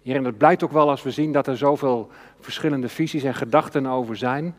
Heer, 0.03 0.17
en 0.17 0.23
dat 0.23 0.39
blijkt 0.39 0.65
ook 0.65 0.73
wel 0.73 0.91
als 0.91 1.03
we 1.03 1.11
zien 1.11 1.33
dat 1.33 1.47
er 1.47 1.57
zoveel 1.57 2.11
verschillende 2.41 2.89
visies 2.89 3.23
en 3.23 3.35
gedachten 3.35 3.87
over 3.87 4.17
zijn. 4.17 4.55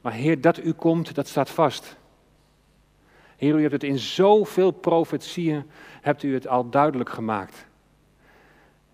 Maar 0.00 0.12
Heer, 0.12 0.40
dat 0.40 0.58
u 0.58 0.72
komt, 0.72 1.14
dat 1.14 1.28
staat 1.28 1.50
vast. 1.50 1.96
Heer, 3.36 3.54
u 3.54 3.60
hebt 3.60 3.72
het 3.72 3.82
in 3.82 3.98
zoveel 3.98 4.70
profetieën, 4.70 5.64
hebt 6.00 6.22
u 6.22 6.34
het 6.34 6.48
al 6.48 6.70
duidelijk 6.70 7.10
gemaakt. 7.10 7.66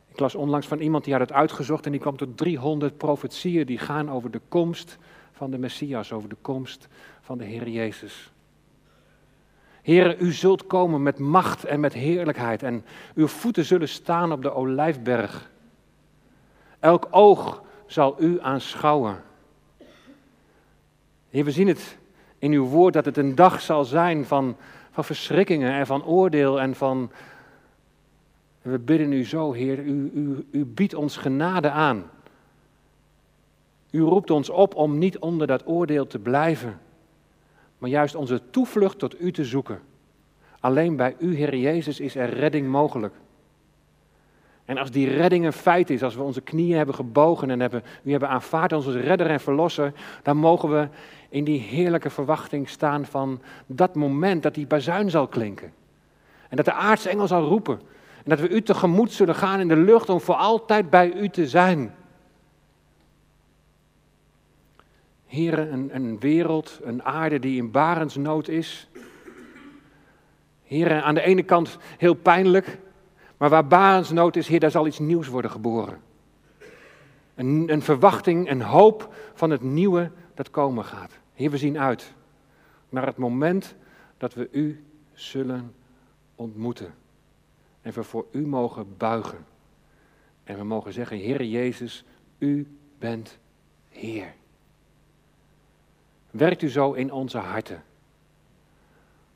Ik 0.09 0.18
las 0.18 0.34
onlangs 0.34 0.66
van 0.66 0.78
iemand 0.78 1.05
die 1.05 1.12
had 1.12 1.22
het 1.22 1.32
uitgezocht 1.32 1.86
en 1.86 1.93
die 1.93 2.01
kwam 2.01 2.16
tot 2.16 2.36
300 2.36 2.97
profetieën 2.97 3.66
die 3.66 3.78
gaan 3.78 4.11
over 4.11 4.30
de 4.30 4.40
komst 4.49 4.99
van 5.32 5.51
de 5.51 5.59
Messias, 5.59 6.12
over 6.12 6.28
de 6.28 6.36
komst 6.40 6.88
van 7.20 7.38
de 7.38 7.45
Heer 7.45 7.68
Jezus. 7.68 8.32
Heer, 9.83 10.20
u 10.20 10.33
zult 10.33 10.66
komen 10.66 11.03
met 11.03 11.18
macht 11.18 11.64
en 11.64 11.80
met 11.80 11.93
heerlijkheid 11.93 12.62
en 12.62 12.85
uw 13.14 13.26
voeten 13.26 13.64
zullen 13.64 13.89
staan 13.89 14.33
op 14.33 14.43
de 14.43 14.55
olijfberg. 14.55 15.51
Elk 16.80 17.09
oog 17.11 17.62
zal 17.87 18.16
u 18.18 18.41
aanschouwen. 18.41 19.22
Heer, 21.30 21.45
we 21.45 21.51
zien 21.51 21.68
het 21.68 21.99
in 22.39 22.53
uw 22.53 22.64
woord 22.64 22.95
dat 22.95 23.05
het 23.05 23.16
een 23.16 23.35
dag 23.35 23.61
zal 23.61 23.85
zijn 23.85 24.24
van, 24.24 24.57
van 24.91 25.05
verschrikkingen 25.05 25.72
en 25.72 25.87
van 25.87 26.05
oordeel 26.05 26.61
en 26.61 26.74
van... 26.74 27.11
We 28.62 28.78
bidden 28.78 29.12
u 29.12 29.24
zo, 29.24 29.53
Heer, 29.53 29.78
u, 29.78 30.11
u, 30.14 30.47
u 30.51 30.64
biedt 30.64 30.95
ons 30.95 31.16
genade 31.16 31.70
aan. 31.70 32.11
U 33.91 34.01
roept 34.01 34.30
ons 34.30 34.51
op 34.51 34.74
om 34.74 34.99
niet 34.99 35.18
onder 35.18 35.47
dat 35.47 35.66
oordeel 35.66 36.07
te 36.07 36.18
blijven 36.18 36.80
maar 37.83 37.91
juist 37.91 38.14
onze 38.14 38.41
toevlucht 38.51 38.99
tot 38.99 39.20
U 39.20 39.33
te 39.33 39.45
zoeken. 39.45 39.80
Alleen 40.61 40.97
bij 40.97 41.16
U, 41.18 41.37
Heer 41.37 41.57
Jezus, 41.57 42.01
is 42.01 42.14
er 42.14 42.28
redding 42.28 42.68
mogelijk. 42.68 43.14
En 44.64 44.78
als 44.78 44.91
die 44.91 45.09
redding 45.09 45.45
een 45.45 45.53
feit 45.53 45.91
is, 45.91 46.03
als 46.03 46.14
we 46.14 46.22
onze 46.22 46.41
knieën 46.41 46.76
hebben 46.76 46.95
gebogen 46.95 47.51
en 47.51 47.61
hebben, 47.61 47.83
U 48.03 48.11
hebben 48.11 48.28
aanvaard 48.28 48.72
als 48.72 48.87
redder 48.87 49.26
en 49.26 49.41
verlosser, 49.41 49.93
dan 50.22 50.37
mogen 50.37 50.70
we 50.70 50.89
in 51.28 51.45
die 51.45 51.61
heerlijke 51.61 52.11
verwachting 52.11 52.68
staan 52.68 53.05
van 53.05 53.41
dat 53.66 53.95
moment 53.95 54.43
dat 54.43 54.55
die 54.55 54.66
bazuin 54.66 55.11
zal 55.11 55.26
klinken. 55.26 55.72
En 56.49 56.57
dat 56.57 56.64
de 56.64 56.72
aartsengel 56.72 57.26
zal 57.26 57.45
roepen. 57.45 57.80
En 58.16 58.30
dat 58.30 58.41
we 58.41 58.49
U 58.49 58.62
tegemoet 58.62 59.12
zullen 59.12 59.35
gaan 59.35 59.61
in 59.61 59.68
de 59.68 59.76
lucht 59.76 60.09
om 60.09 60.20
voor 60.20 60.35
altijd 60.35 60.91
bij 60.91 61.12
U 61.12 61.28
te 61.28 61.49
zijn. 61.49 61.95
Heren, 65.33 65.72
een, 65.72 65.95
een 65.95 66.18
wereld, 66.18 66.80
een 66.83 67.03
aarde 67.03 67.39
die 67.39 67.57
in 67.57 67.70
barensnood 67.70 68.49
is. 68.49 68.89
Heer, 70.62 71.03
aan 71.03 71.14
de 71.14 71.22
ene 71.22 71.43
kant 71.43 71.78
heel 71.99 72.14
pijnlijk, 72.14 72.78
maar 73.37 73.49
waar 73.49 73.66
barensnood 73.66 74.37
is, 74.37 74.49
Heer, 74.49 74.61
daar 74.61 74.70
zal 74.70 74.87
iets 74.87 74.99
nieuws 74.99 75.28
worden 75.28 75.51
geboren. 75.51 76.01
Een, 77.35 77.64
een 77.72 77.83
verwachting, 77.83 78.51
een 78.51 78.62
hoop 78.62 79.14
van 79.35 79.51
het 79.51 79.62
nieuwe 79.62 80.11
dat 80.35 80.51
komen 80.51 80.85
gaat. 80.85 81.18
Heer, 81.35 81.51
we 81.51 81.59
zien 81.59 81.78
uit 81.78 82.14
naar 82.89 83.07
het 83.07 83.16
moment 83.16 83.74
dat 84.16 84.35
we 84.35 84.49
U 84.51 84.85
zullen 85.12 85.74
ontmoeten. 86.35 86.95
En 87.80 87.93
we 87.93 88.03
voor 88.03 88.26
U 88.33 88.47
mogen 88.47 88.97
buigen. 88.97 89.47
En 90.45 90.57
we 90.57 90.64
mogen 90.64 90.93
zeggen, 90.93 91.16
Heer 91.16 91.45
Jezus, 91.45 92.05
U 92.39 92.76
bent 92.99 93.39
Heer. 93.89 94.35
Werkt 96.33 96.62
U 96.62 96.68
zo 96.68 96.93
in 96.93 97.12
onze 97.12 97.39
harten. 97.39 97.83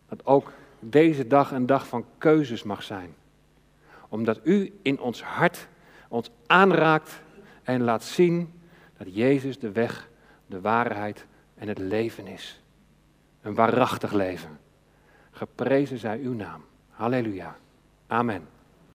Dat 0.09 0.26
ook 0.26 0.53
deze 0.80 1.26
dag 1.26 1.51
een 1.51 1.66
dag 1.66 1.86
van 1.86 2.05
keuzes 2.18 2.62
mag 2.62 2.82
zijn. 2.82 3.14
Omdat 4.09 4.40
U 4.42 4.78
in 4.82 5.01
ons 5.01 5.22
hart 5.22 5.68
ons 6.09 6.30
aanraakt 6.47 7.22
en 7.62 7.82
laat 7.82 8.05
zien 8.05 8.53
dat 8.97 9.14
Jezus 9.14 9.59
de 9.59 9.72
weg, 9.72 10.09
de 10.47 10.61
waarheid 10.61 11.26
en 11.55 11.68
het 11.68 11.78
leven 11.78 12.26
is. 12.26 12.61
Een 13.42 13.55
waarachtig 13.55 14.12
leven. 14.12 14.59
Geprezen 15.30 15.99
zij 15.99 16.18
uw 16.18 16.34
naam. 16.34 16.64
Halleluja. 16.90 17.57
Amen. 18.07 18.55